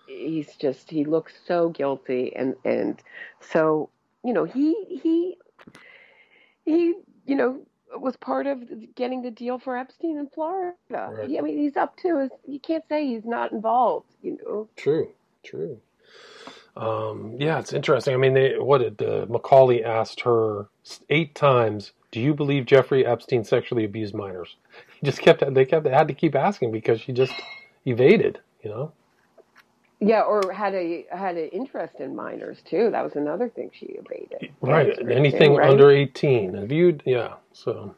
[0.07, 3.01] He's just he looks so guilty and and
[3.41, 3.89] so
[4.23, 5.37] you know he he
[6.65, 7.61] he you know
[7.95, 8.63] was part of
[8.95, 10.73] getting the deal for Epstein in Florida.
[10.89, 11.37] Right.
[11.37, 12.31] I mean, he's up to his.
[12.45, 14.07] You can't say he's not involved.
[14.21, 14.69] You know.
[14.75, 15.09] True,
[15.43, 15.79] true.
[16.75, 18.13] Um, yeah, it's interesting.
[18.13, 20.67] I mean, they, what did uh, McCawley asked her
[21.09, 21.91] eight times?
[22.11, 24.55] Do you believe Jeffrey Epstein sexually abused minors?
[24.99, 25.43] He just kept.
[25.53, 25.83] They kept.
[25.83, 27.33] They had to keep asking because she just
[27.85, 28.39] evaded.
[28.63, 28.91] You know.
[29.99, 32.89] Yeah, or had a had an interest in minors too.
[32.91, 34.51] That was another thing she evaded.
[34.61, 34.95] Right.
[35.09, 35.69] Anything right?
[35.69, 36.53] under eighteen.
[36.53, 36.99] Have you?
[37.05, 37.35] Yeah.
[37.53, 37.95] So.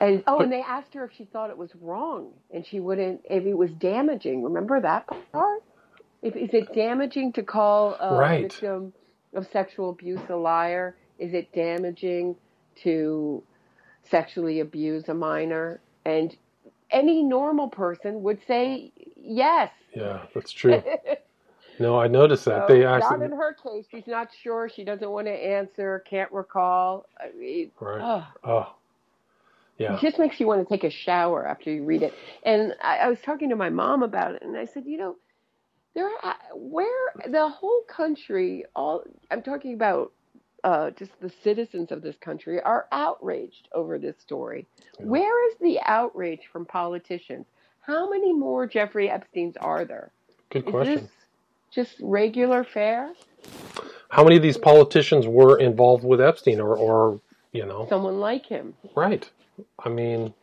[0.00, 2.80] And oh, But- and they asked her if she thought it was wrong, and she
[2.80, 3.22] wouldn't.
[3.28, 5.62] If it was damaging, remember that part?
[6.22, 8.42] If is it damaging to call a Right.
[8.50, 8.94] victim
[9.34, 10.96] of sexual abuse a liar?
[11.18, 12.36] Is it damaging
[12.82, 13.42] to
[14.04, 15.80] sexually abuse a minor?
[16.04, 16.34] And
[16.90, 19.70] any normal person would say yes.
[19.94, 20.82] Yeah, that's true.
[21.78, 23.84] No, I noticed that So, they actually, not in her case.
[23.90, 24.68] She's not sure.
[24.68, 26.02] She doesn't want to answer.
[26.08, 27.06] Can't recall.
[27.20, 28.00] I mean, Right.
[28.00, 28.24] ugh.
[28.44, 28.74] Oh.
[29.78, 29.94] Yeah.
[29.96, 32.14] It just makes you want to take a shower after you read it.
[32.44, 35.16] And I, I was talking to my mom about it, and I said, you know,
[35.94, 40.12] there, are- where the whole country, all I'm talking about,
[40.66, 44.66] uh, just the citizens of this country are outraged over this story.
[44.98, 45.06] Yeah.
[45.06, 47.46] Where is the outrage from politicians?
[47.82, 50.10] How many more Jeffrey Epstein's are there?
[50.50, 51.08] Good Is question.
[51.70, 53.12] just regular fare?
[54.08, 57.20] How many of these politicians were involved with Epstein, or, or
[57.52, 58.74] you know, Someone like him?
[58.96, 59.30] Right.
[59.84, 60.34] I mean,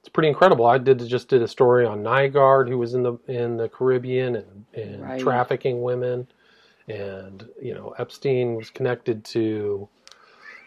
[0.00, 0.64] it's pretty incredible.
[0.64, 4.36] I did just did a story on Nygard, who was in the in the Caribbean
[4.36, 5.20] and, and Right.
[5.20, 6.26] trafficking women,
[6.88, 9.88] and you know Epstein was connected to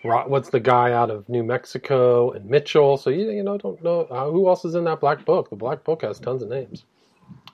[0.04, 2.98] what's the guy out of New Mexico and Mitchell.
[2.98, 5.50] So you you know don't know uh, who else is in that black book.
[5.50, 6.86] The black book has tons of names.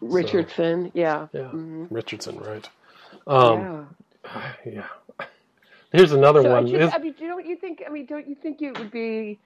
[0.01, 1.27] Richardson, yeah.
[1.33, 1.87] Yeah, Mhm.
[1.91, 2.69] Richardson, right?
[3.27, 3.85] Um, yeah.
[4.65, 4.87] yeah.
[5.91, 6.67] Here's another So one.
[6.67, 7.83] just, Is- I mean, don't you think?
[7.87, 9.39] I mean, don't you think it would be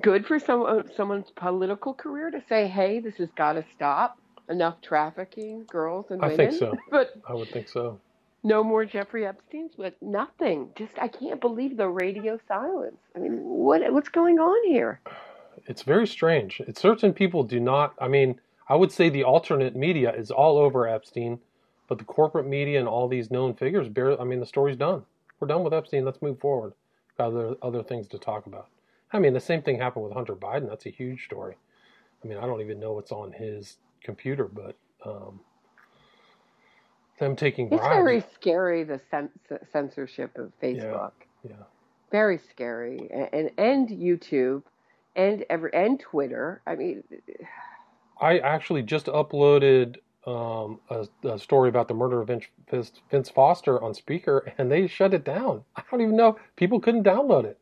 [0.00, 4.16] good for some someone's political career to say, "Hey, this has got to stop.
[4.48, 6.76] Enough trafficking, girls and I women." I think so.
[6.90, 8.00] But I would think so.
[8.42, 9.72] No more Jeffrey Epstein's.
[9.76, 10.70] But nothing.
[10.76, 12.98] Just I can't believe the radio silence.
[13.14, 15.00] I mean, what what's going on here?
[15.66, 16.60] It's very strange.
[16.66, 17.94] It's certain people do not.
[18.00, 21.40] I mean, I would say the alternate media is all over Epstein,
[21.88, 25.04] but the corporate media and all these known figures, barely, I mean, the story's done.
[25.40, 26.04] We're done with Epstein.
[26.04, 26.74] Let's move forward.
[27.16, 28.68] Got other other things to talk about.
[29.12, 30.68] I mean, the same thing happened with Hunter Biden.
[30.68, 31.56] That's a huge story.
[32.22, 35.40] I mean, I don't even know what's on his computer, but um,
[37.18, 39.30] them taking It's very scary the cens-
[39.72, 41.12] censorship of Facebook.
[41.42, 41.54] Yeah.
[42.10, 44.62] Very scary, and and, and YouTube,
[45.14, 46.62] and every and Twitter.
[46.66, 47.04] I mean,
[48.20, 53.82] I actually just uploaded um, a, a story about the murder of Vince, Vince Foster
[53.82, 55.64] on Spreaker, and they shut it down.
[55.76, 56.38] I don't even know.
[56.56, 57.58] People couldn't download it.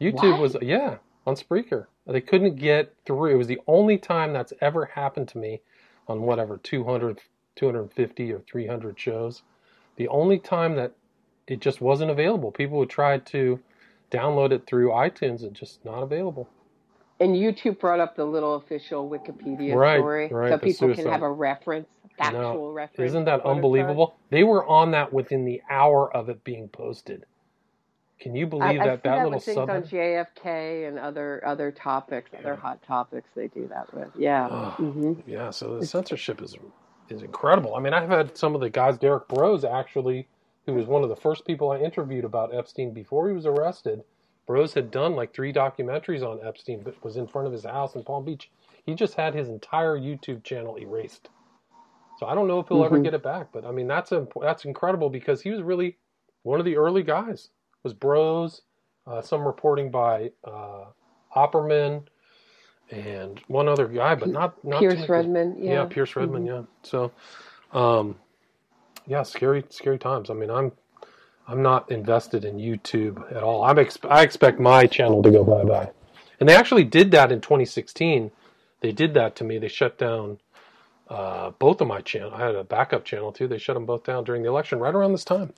[0.00, 0.40] YouTube What?
[0.40, 1.86] was yeah on Spreaker.
[2.06, 3.26] They couldn't get through.
[3.32, 5.60] It was the only time that's ever happened to me
[6.08, 7.20] on whatever 200,
[7.56, 9.42] 250 or 300 shows.
[9.96, 10.94] The only time that
[11.46, 12.52] it just wasn't available.
[12.52, 13.60] People would try to
[14.12, 16.50] download it through iTunes and just not available.
[17.20, 21.22] And YouTube brought up the little official Wikipedia Right, story, right, so people can have
[21.22, 21.88] a reference,
[22.22, 23.10] No, factual reference.
[23.10, 24.16] Isn't that unbelievable?
[24.30, 27.26] They were on that within the hour of it being posted.
[28.20, 29.84] Can you I, believe I that see that that little things on?
[29.84, 33.30] JFK and other other topics, other hot topics.
[33.36, 34.10] They do that with.
[34.14, 34.50] Yeah.
[34.50, 34.74] Ugh.
[34.78, 36.56] hmm Yeah, so the censorship is
[37.12, 37.76] is incredible.
[37.76, 40.28] I mean, I've had some of the guys, Derek Bros, actually,
[40.66, 44.04] who was one of the first people I interviewed about Epstein before he was arrested.
[44.46, 47.96] Bros had done like three documentaries on Epstein, but was in front of his house
[47.96, 48.50] in Palm Beach.
[48.86, 51.30] He just had his entire YouTube channel erased.
[52.16, 53.04] So I don't know if he'll ever Mhm.
[53.04, 55.98] get it back, but I mean that's a, that's incredible because he was really
[56.44, 57.50] one of the early guys
[57.84, 58.62] was Bros,
[59.06, 60.86] uh, some reporting by uh,
[61.36, 62.04] Opperman,
[62.92, 65.64] and one other guy, but not not Pierce Redmond.
[65.64, 65.72] Yeah.
[65.72, 66.46] yeah, Pierce Redmond.
[66.46, 66.62] Yeah.
[66.82, 67.10] So,
[67.72, 68.16] um,
[69.06, 70.30] yeah, scary, scary times.
[70.30, 70.72] I mean, I'm,
[71.48, 73.64] I'm not invested in YouTube at all.
[73.64, 75.90] I'm ex- I expect my channel to go bye bye,
[76.38, 78.30] and they actually did that in 2016.
[78.80, 79.58] They did that to me.
[79.58, 80.38] They shut down
[81.08, 82.32] uh, both of my channel.
[82.34, 83.48] I had a backup channel too.
[83.48, 85.54] They shut them both down during the election, right around this time.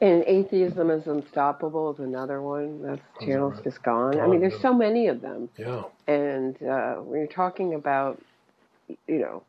[0.00, 2.82] And Atheism is Unstoppable is another one.
[2.82, 3.64] That channel's right?
[3.64, 4.20] just gone.
[4.20, 5.48] I mean, there's so many of them.
[5.56, 8.20] Yeah, And uh, when you're talking about,
[8.88, 9.42] you know,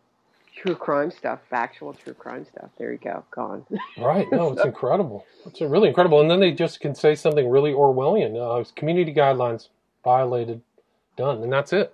[0.55, 3.65] true crime stuff, factual true crime stuff, there you go, gone.
[3.97, 4.25] right.
[4.31, 5.25] No, it's incredible.
[5.45, 6.21] It's really incredible.
[6.21, 8.35] And then they just can say something really Orwellian.
[8.37, 9.67] Uh, community guidelines
[10.03, 10.61] violated,
[11.17, 11.93] done, and that's it.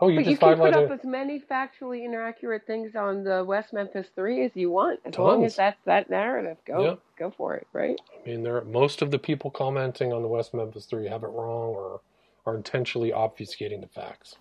[0.00, 3.72] Oh, you but you can put up as many factually inaccurate things on the West
[3.72, 5.56] Memphis Three as you want, as long as Tons.
[5.56, 6.56] that's that narrative.
[6.64, 6.94] Go, Yeah.
[7.18, 7.98] go for it, right?
[8.24, 11.28] I mean, there most of the people commenting on the West Memphis Three have it
[11.28, 12.00] wrong or
[12.46, 14.36] are intentionally obfuscating the facts.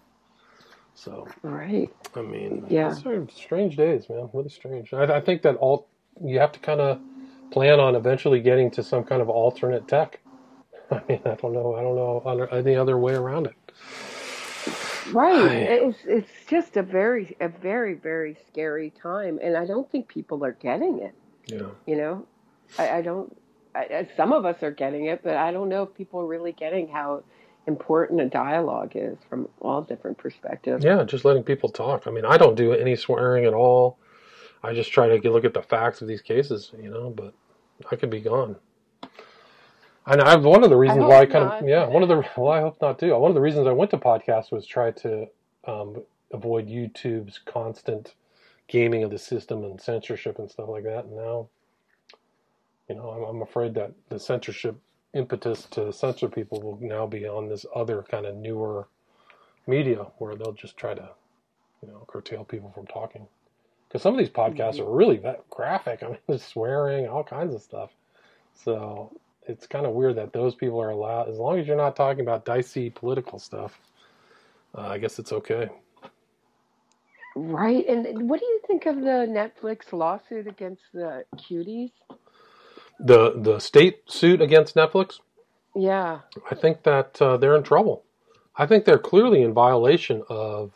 [0.94, 1.90] So, Right.
[2.16, 2.90] I mean, Yeah.
[2.94, 4.30] these are strange days, man.
[4.34, 4.94] Really strange.
[4.94, 5.88] I, I think that all
[6.24, 7.00] you have to kind of
[7.52, 10.20] plan on eventually getting to some kind of alternate tech.
[10.92, 11.76] I mean, I don't know.
[11.76, 13.54] I don't know any other way around it.
[15.14, 15.40] Right.
[15.70, 20.08] I- It's it's just a very a very very scary time, and I don't think
[20.08, 21.16] people are getting it.
[21.48, 21.68] Yeah.
[21.86, 22.26] You know,
[22.78, 23.36] I, I don't.
[23.76, 26.52] I, some of us are getting it, but I don't know if people are really
[26.52, 27.24] getting how
[27.68, 30.84] important a dialogue is from all different perspectives.
[30.84, 32.08] Yeah, just letting people talk.
[32.08, 34.00] I mean, I don't do any swearing at all.
[34.64, 37.34] I just try to get, look at the facts of these cases, you know, but
[37.92, 38.56] I could be gone.
[40.10, 41.62] And I have one of the reasons why I kind not.
[41.62, 43.72] of yeah one of the well I hope not too one of the reasons I
[43.72, 45.28] went to podcast was try to
[45.66, 48.16] um, avoid YouTube's constant
[48.68, 51.06] gaming of the system and censorship and stuff like that.
[51.06, 51.48] And now,
[52.90, 54.78] you know, I'm, I'm afraid that the censorship
[55.14, 58.88] impetus to censor people will now be on this other kind of newer
[59.66, 61.10] media where they'll just try to,
[61.82, 63.28] you know, curtail people from talking.
[63.88, 66.04] Because some of these podcasts are really that graphic.
[66.04, 67.92] I mean, there's swearing, all kinds of stuff.
[68.54, 69.18] So
[69.48, 72.22] it's kind of weird that those people are allowed, as long as you're not talking
[72.22, 73.80] about dicey political stuff.
[74.78, 75.70] Uh, I guess it's okay.
[77.36, 77.88] Right.
[77.88, 81.92] And what do you think of the Netflix lawsuit against the cuties?
[83.00, 85.20] The the state suit against Netflix.
[85.76, 86.20] Yeah.
[86.50, 88.04] I think that uh, they're in trouble.
[88.56, 90.74] I think they're clearly in violation of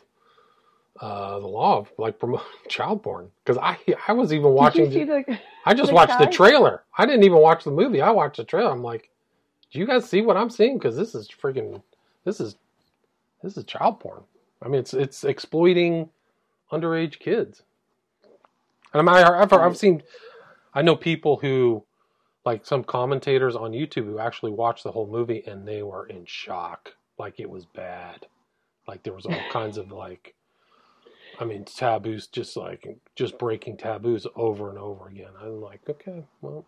[1.02, 3.28] uh, the law of like promoting child porn.
[3.44, 3.76] Because I
[4.08, 4.84] I was even watching.
[4.84, 5.38] Did you see the?
[5.66, 6.84] I just the watched the trailer.
[6.96, 8.00] I didn't even watch the movie.
[8.00, 8.70] I watched the trailer.
[8.70, 9.10] I'm like,
[9.72, 10.78] do you guys see what I'm seeing?
[10.78, 11.82] Because this is freaking.
[12.24, 12.56] This is
[13.42, 14.22] this is child porn.
[14.62, 16.08] I mean, it's it's exploiting
[16.70, 17.62] underage kids.
[18.94, 20.02] And I mean, I- I've I've seen.
[20.74, 21.84] I know people who,
[22.46, 26.24] like some commentators on YouTube, who actually watched the whole movie and they were in
[26.26, 28.26] shock, like it was bad,
[28.86, 30.34] like there was all kinds of like.
[31.42, 35.30] I mean, taboos, just like just breaking taboos over and over again.
[35.42, 36.64] I'm like, okay, well,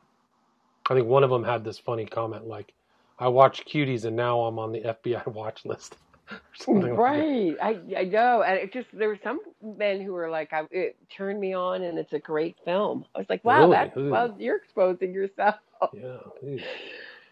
[0.91, 2.75] I think one of them had this funny comment like,
[3.19, 5.97] "I watched Cuties and now I'm on the FBI watch list."
[6.59, 6.99] something like that.
[6.99, 10.63] Right, I I know, and it just there were some men who were like, "I
[10.73, 13.71] it turned me on, and it's a great film." I was like, "Wow, Really?
[13.73, 14.11] that's Ooh.
[14.11, 15.57] well, you're exposing yourself."
[15.93, 16.57] Yeah.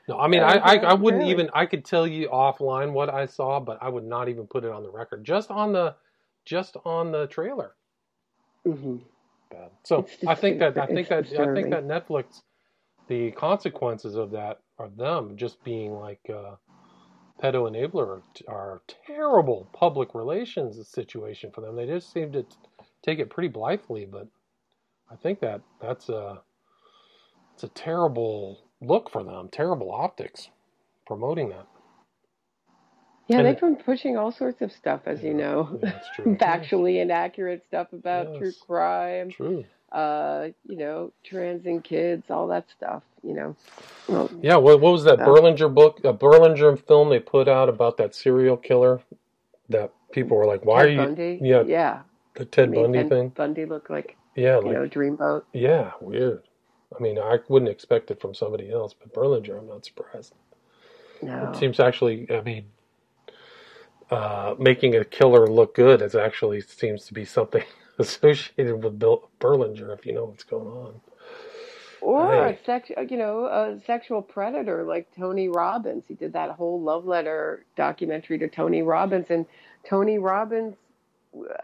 [0.09, 1.33] No, I mean, I, I, I wouldn't really.
[1.33, 1.51] even.
[1.55, 4.71] I could tell you offline what I saw, but I would not even put it
[4.71, 5.25] on the record.
[5.25, 5.95] Just on the,
[6.45, 7.75] just on the trailer.
[8.65, 8.97] hmm
[9.51, 9.71] Bad.
[9.85, 12.41] So I think that I think that I think that Netflix,
[13.09, 16.57] the consequences of that are them just being like uh,
[17.43, 21.77] pedo enabler are terrible public relations situation for them.
[21.77, 22.47] They just seem to
[23.03, 24.29] take it pretty blithely, but
[25.11, 26.43] I think that that's a
[27.55, 30.49] it's a terrible look for them, terrible optics,
[31.07, 31.67] promoting that.
[33.33, 36.37] Yeah, And they've been pushing all sorts of stuff, as you know, yeah, that's true.
[36.37, 39.65] factually inaccurate stuff about true crime, True.
[39.91, 43.03] uh, you know, trans and kids, all that stuff.
[43.25, 43.57] You know,
[44.09, 45.27] well, Yeah, what, what was that Yeah.
[45.27, 49.01] Berlinger book, a Berlinger film they put out about that serial killer?
[49.69, 51.39] That people were like, "Why Ted are you?" Bundy.
[51.41, 52.03] Yeah, yeah.
[52.35, 53.29] the Ted I mean, Bundy thing.
[53.31, 55.45] Bundy looked like Yeah, you like know, dreamboat.
[55.53, 56.43] yeah, weird.
[56.95, 60.35] I mean, I wouldn't expect it from somebody else, but Berlinger, I'm not surprised.
[61.23, 61.51] No.
[61.51, 62.67] It seems actually, I mean,
[64.13, 67.65] uh, making a killer look good is actually seems to be something
[68.01, 71.03] associated with Bill Berlinger, if you know what's going on.
[72.01, 72.49] Or Right.
[72.49, 76.05] a sex, you know, a sexual predator like Tony Robbins.
[76.09, 79.47] He did that whole love letter documentary to Tony Robbins, and
[79.89, 80.77] Tony Robbins,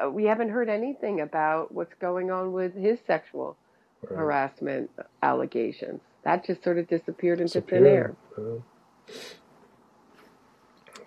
[0.02, 3.58] uh, we haven't heard anything about what's going on with his sexual
[4.10, 4.16] Right.
[4.16, 4.90] harassment
[5.22, 6.02] allegations.
[6.24, 8.14] that just sort of disappeared into thin air.
[8.38, 8.60] Uh,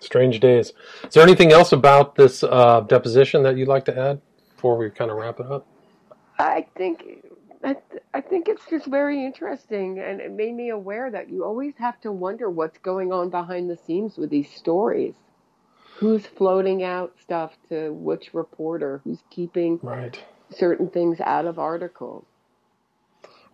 [0.02, 0.72] strange days.
[1.04, 4.20] Is there anything else about this uh, deposition that you'd like to add
[4.54, 5.66] before we kind of wrap it up?
[6.38, 7.22] I think
[7.64, 7.76] I,
[8.12, 12.00] I think it's just very interesting, and it made me aware that you always have
[12.00, 15.14] to wonder what's going on behind the scenes with these stories.
[15.96, 19.00] Who's floating out stuff to which reporter?
[19.04, 20.18] Who's keeping Right.
[20.50, 22.24] certain things out of articles?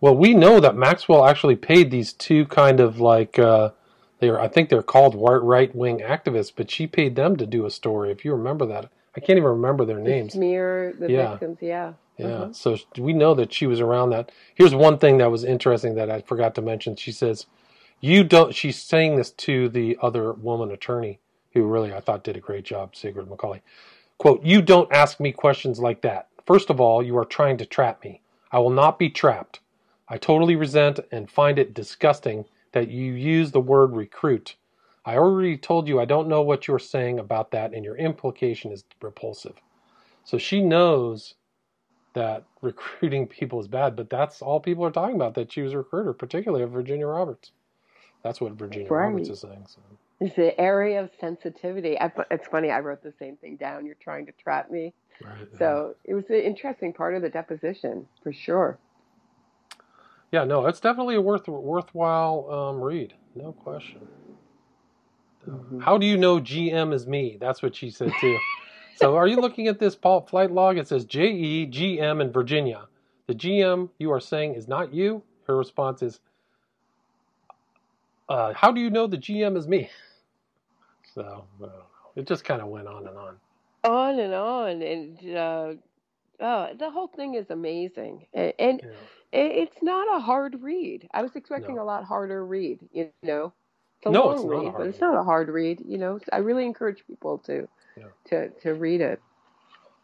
[0.01, 3.71] Well, we know that Maxwell actually paid these two kind of like uh,
[4.19, 4.39] they are.
[4.39, 8.11] I think they're called right wing activists, but she paid them to do a story.
[8.11, 10.33] If you remember that, I can't even remember their To names.
[10.33, 11.31] smear the Yeah.
[11.31, 11.93] victims, yeah.
[12.17, 12.53] Yeah, Uh-huh.
[12.53, 14.31] so we know that she was around that.
[14.53, 16.97] Here's one thing that was interesting that I forgot to mention.
[16.97, 17.45] She says,
[18.01, 21.19] "You don't." She's saying this to the other woman attorney,
[21.53, 23.61] who really I thought did a great job, Sigrid McCawley.
[24.17, 26.27] "Quote: You don't ask me questions like that.
[26.45, 28.19] First of all, you are trying to trap me.
[28.51, 29.61] I will not be trapped.
[30.09, 34.55] I totally resent and find it disgusting that you use the word recruit.
[35.05, 38.71] I already told you I don't know what you're saying about that, and your implication
[38.71, 39.55] is repulsive."
[40.23, 41.35] So she knows
[42.13, 45.73] that recruiting people is bad, but that's all people are talking about that she was
[45.73, 47.51] a recruiter, particularly of Virginia Roberts.
[48.23, 49.07] That's what Virginia Right.
[49.07, 49.65] Roberts is saying.
[49.67, 49.81] So.
[50.19, 51.99] It's the area of sensitivity.
[51.99, 52.71] I, it's funny.
[52.71, 53.85] I wrote the same thing down.
[53.85, 54.93] You're trying to trap me.
[55.23, 55.47] Right.
[55.57, 58.79] So it was an interesting part of the deposition for sure.
[60.31, 64.07] Yeah, no, it's definitely a worth worthwhile um, read, no question.
[65.47, 65.81] Mhm.
[65.81, 67.37] How do you know GM is me?
[67.39, 68.37] That's what she said too.
[68.95, 70.77] so, are you looking at this Paul flight log?
[70.77, 72.87] It says J E G M in Virginia.
[73.27, 75.23] The GM you are saying is not you.
[75.47, 76.19] Her response is,
[78.29, 79.89] uh, "How do you know the GM is me?"
[81.15, 81.67] So, I
[82.15, 83.37] it just kind of went on and on.
[83.83, 85.73] On and on, and uh,
[86.41, 88.89] oh, the whole thing is amazing, and, and Yeah.
[89.31, 91.07] It, it's not a hard read.
[91.13, 91.83] I was expecting No.
[91.83, 92.79] a lot harder read.
[92.91, 93.53] You know,
[93.97, 95.83] it's a No, long it's not a read, hard but it's not a hard read.
[95.85, 97.67] You know, I really encourage people to
[97.97, 98.05] Yeah.
[98.25, 99.21] to to read it.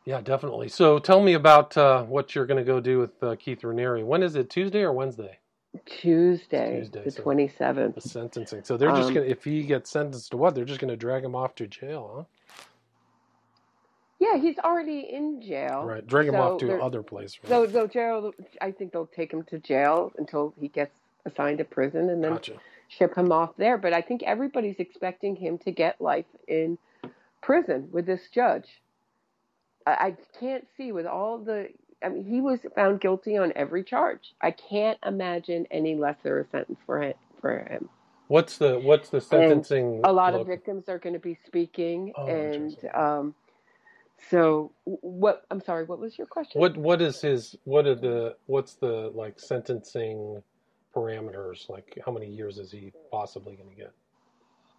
[0.06, 0.70] Yeah, definitely.
[0.70, 4.06] So, tell me about uh, what you're going to go do with uh, Keith Raniere.
[4.06, 4.52] When is it?
[4.52, 5.40] Tuesday or Wednesday?
[5.86, 8.64] Tuesday, Tuesday, the so- twenty The sentencing.
[8.64, 10.56] So they're just Um, going to, if he gets sentenced to what?
[10.56, 12.24] They're just going to drag him off to jail, huh?
[14.20, 15.84] Yeah, he's already in jail.
[15.84, 16.06] Right.
[16.06, 17.38] Drag him so off to there- other place.
[17.44, 17.50] Right?
[17.50, 18.32] So they'll jail.
[18.62, 20.96] I think they'll take him to jail until he gets
[21.26, 22.54] assigned to prison, and then Gotcha.
[22.88, 23.78] ship him off there.
[23.78, 26.78] But I think everybody's expecting him to get life in
[27.42, 28.82] prison with this judge.
[29.86, 31.70] I, I can't see with all the.
[32.04, 34.34] I mean, he was found guilty on every charge.
[34.40, 37.14] I can't imagine any lesser a sentence for him.
[37.42, 37.90] For him,
[38.28, 40.02] What's the what's the sentencing?
[40.04, 43.36] a lot of victims are going to be speaking, Oh, and um,
[44.30, 45.46] so what?
[45.52, 45.86] I'm sorry.
[45.86, 46.60] What was your question?
[46.62, 47.56] What what is his?
[47.66, 48.36] What are the?
[48.48, 50.42] What's the like sentencing
[50.96, 51.70] parameters?
[51.70, 53.92] Like how many years is he possibly going to get?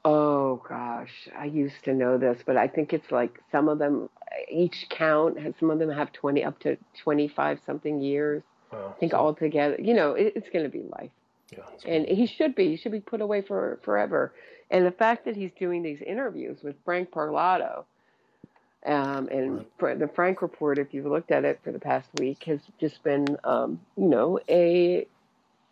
[0.04, 4.08] Oh gosh, I used to know this, but I think it's like some of them,
[4.48, 8.42] each count has some of them have twenty up to twenty five something years.
[8.72, 8.92] Wow.
[8.96, 11.10] I think so- altogether, you know, it, it's going to be life,
[11.52, 11.64] Yeah.
[11.84, 12.68] and he should be.
[12.70, 14.32] He should be put away for forever.
[14.70, 17.84] And the fact that he's doing these interviews with Frank Parlato,
[18.86, 19.66] um, and Right.
[19.78, 23.02] for the Frank report, if you've looked at it for the past week, has just
[23.02, 25.06] been, um, you know, a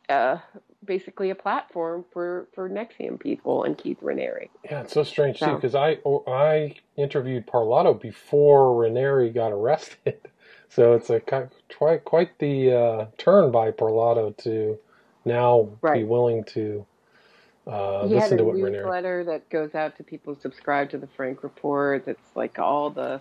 [0.09, 0.39] uh,
[0.85, 4.49] basically a platform for for NXIVM people and Keith Raniere.
[4.65, 10.21] Yeah, it's so strange too because I I interviewed Parlato before Raniere got arrested,
[10.69, 14.79] so it's a quite quite the uh, turn by Parlato to
[15.25, 16.85] now be willing to
[17.67, 18.73] uh, he had a to what Raniere.
[18.73, 22.05] newsletter that goes out to people who subscribe to the Frank Report.
[22.07, 23.21] That's like all the,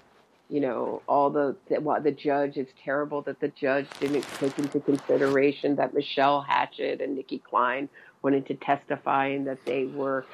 [0.50, 2.58] you know, all the what the judge.
[2.58, 7.90] It's terrible that the judge didn't take into consideration that Michele Hatchette and Nicki Clyne
[8.22, 10.26] wanted to testify and that they were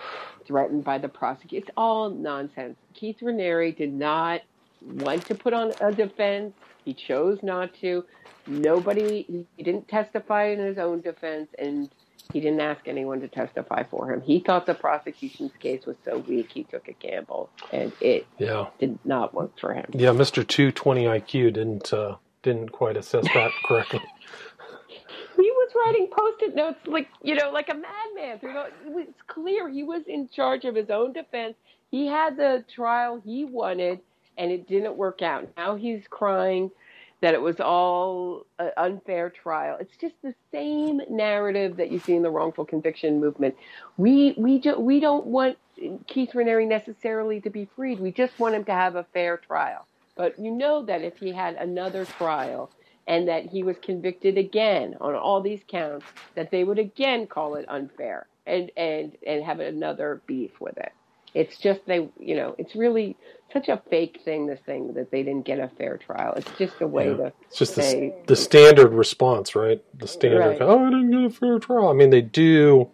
[0.46, 1.68] threatened by the prosecutor.
[1.68, 2.78] It's all nonsense.
[2.94, 4.42] Keith Raniere did not
[4.82, 6.54] want to put on a defense.
[6.86, 8.06] He chose not to.
[8.48, 9.46] Nobody.
[9.58, 11.90] He didn't testify in his own defense, and
[12.34, 14.22] he didn't ask anyone to testify for him.
[14.22, 18.68] He thought the prosecution's case was so weak, he took a gamble, and it Yeah,
[18.80, 19.86] did not work for him.
[19.94, 24.02] yeah, Mister Two Twenty IQ didn't uh, didn't quite assess that correctly.
[25.38, 28.40] He was writing post-it notes like you know, like a madman.
[28.40, 31.56] Through it was clear he was in charge of his own defense.
[31.92, 34.02] He had the trial he wanted,
[34.38, 35.50] and it didn't work out.
[35.58, 36.72] Now he's crying
[37.22, 39.78] that it was all an unfair trial.
[39.80, 43.56] It's just the same narrative that you see in the wrongful conviction movement.
[43.98, 45.58] We we ju- we don't want
[46.08, 48.00] Keith Raniere necessarily to be freed.
[48.00, 49.88] We just want him to have a fair trial.
[50.16, 52.72] But you know that if he had another trial
[53.08, 56.06] and that he was convicted again on all these counts,
[56.36, 60.94] that they would again call it unfair and and and have another beef with it.
[61.34, 63.16] It's just they, you know, it's really
[63.54, 64.48] such a fake thing.
[64.48, 66.34] This thing that they didn't get a fair trial.
[66.36, 67.18] It's just a way yeah.
[67.18, 67.34] to.
[67.48, 69.84] It's just say, the, the standard response, right?
[69.98, 70.40] The standard.
[70.40, 70.62] Right.
[70.62, 71.90] Oh, I didn't get a fair trial.
[71.90, 72.90] I mean, they do.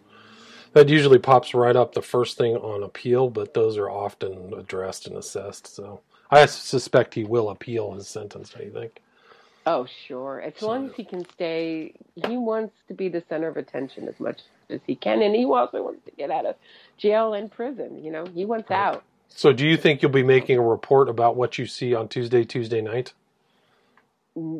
[0.72, 5.06] That usually pops right up the first thing on appeal, but those are often addressed
[5.06, 5.74] and assessed.
[5.74, 8.50] So I suspect he will appeal his sentence.
[8.50, 9.00] Do you think?
[9.66, 10.40] Oh, sure.
[10.40, 14.06] As so, long as he can stay, he wants to be the center of attention
[14.06, 14.40] as much
[14.70, 16.54] as he can, and he also wants to get out of
[16.96, 18.02] jail and prison.
[18.02, 18.78] You know, he wants right.
[18.78, 19.04] out.
[19.28, 22.44] So, do you think you'll be making a report about what you see on Tuesday,
[22.44, 23.12] Tuesday night?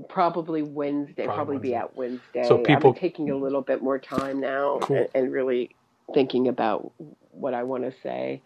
[0.09, 1.25] Probably Wednesday.
[1.25, 1.69] Probably, probably Wednesday.
[1.69, 2.45] be out Wednesday.
[2.49, 4.97] So people I'm taking a little bit more time now cool.
[4.97, 5.77] and, and really
[6.15, 6.93] thinking about
[7.31, 8.41] what I want to say.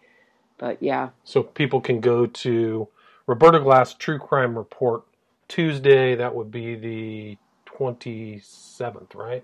[0.57, 1.09] But yeah.
[1.23, 2.87] So people can go to
[3.27, 5.03] Roberta Glass True Crime Report
[5.51, 6.15] Tuesday.
[6.15, 9.43] That would be the twenty seventh, right?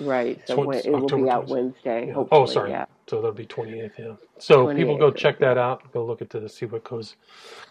[0.00, 0.40] Right.
[0.46, 2.08] So it will be out Wednesday.
[2.08, 2.24] Yeah.
[2.30, 2.70] Oh, sorry.
[2.70, 2.84] Yeah.
[3.08, 3.98] So that'll be 28th.
[3.98, 4.12] Yeah.
[4.38, 5.90] So people go check that out.
[5.92, 7.16] Go look into to see what goes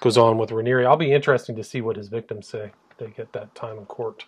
[0.02, 0.86] goes on with Raniere.
[0.86, 2.72] I'll be interesting to see what his victims say.
[2.98, 4.26] They get that time in court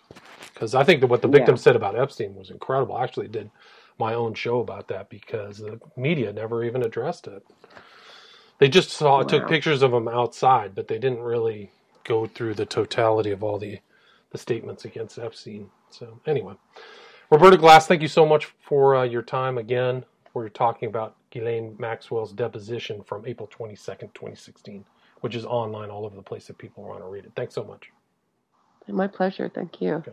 [0.54, 1.64] because I think that what the victims yeah.
[1.64, 2.94] said about Epstein was incredible.
[2.96, 3.50] I actually did
[3.98, 7.44] my own show about that because the media never even addressed it.
[8.60, 9.22] They just saw wow.
[9.24, 11.72] took pictures of him outside, but they didn't really
[12.04, 13.80] go through the totality of all the
[14.30, 15.70] the statements against Epstein.
[15.90, 16.54] So anyway,
[17.30, 20.04] Roberta Glass, thank you so much for uh, your time again.
[20.34, 24.84] We're talking about Ghislaine Maxwell's deposition from April 22nd, 2016,
[25.20, 27.32] which is online all over the place if people want to read it.
[27.34, 27.90] Thanks so much.
[28.86, 29.50] My pleasure.
[29.52, 29.94] Thank you.
[29.94, 30.12] Okay.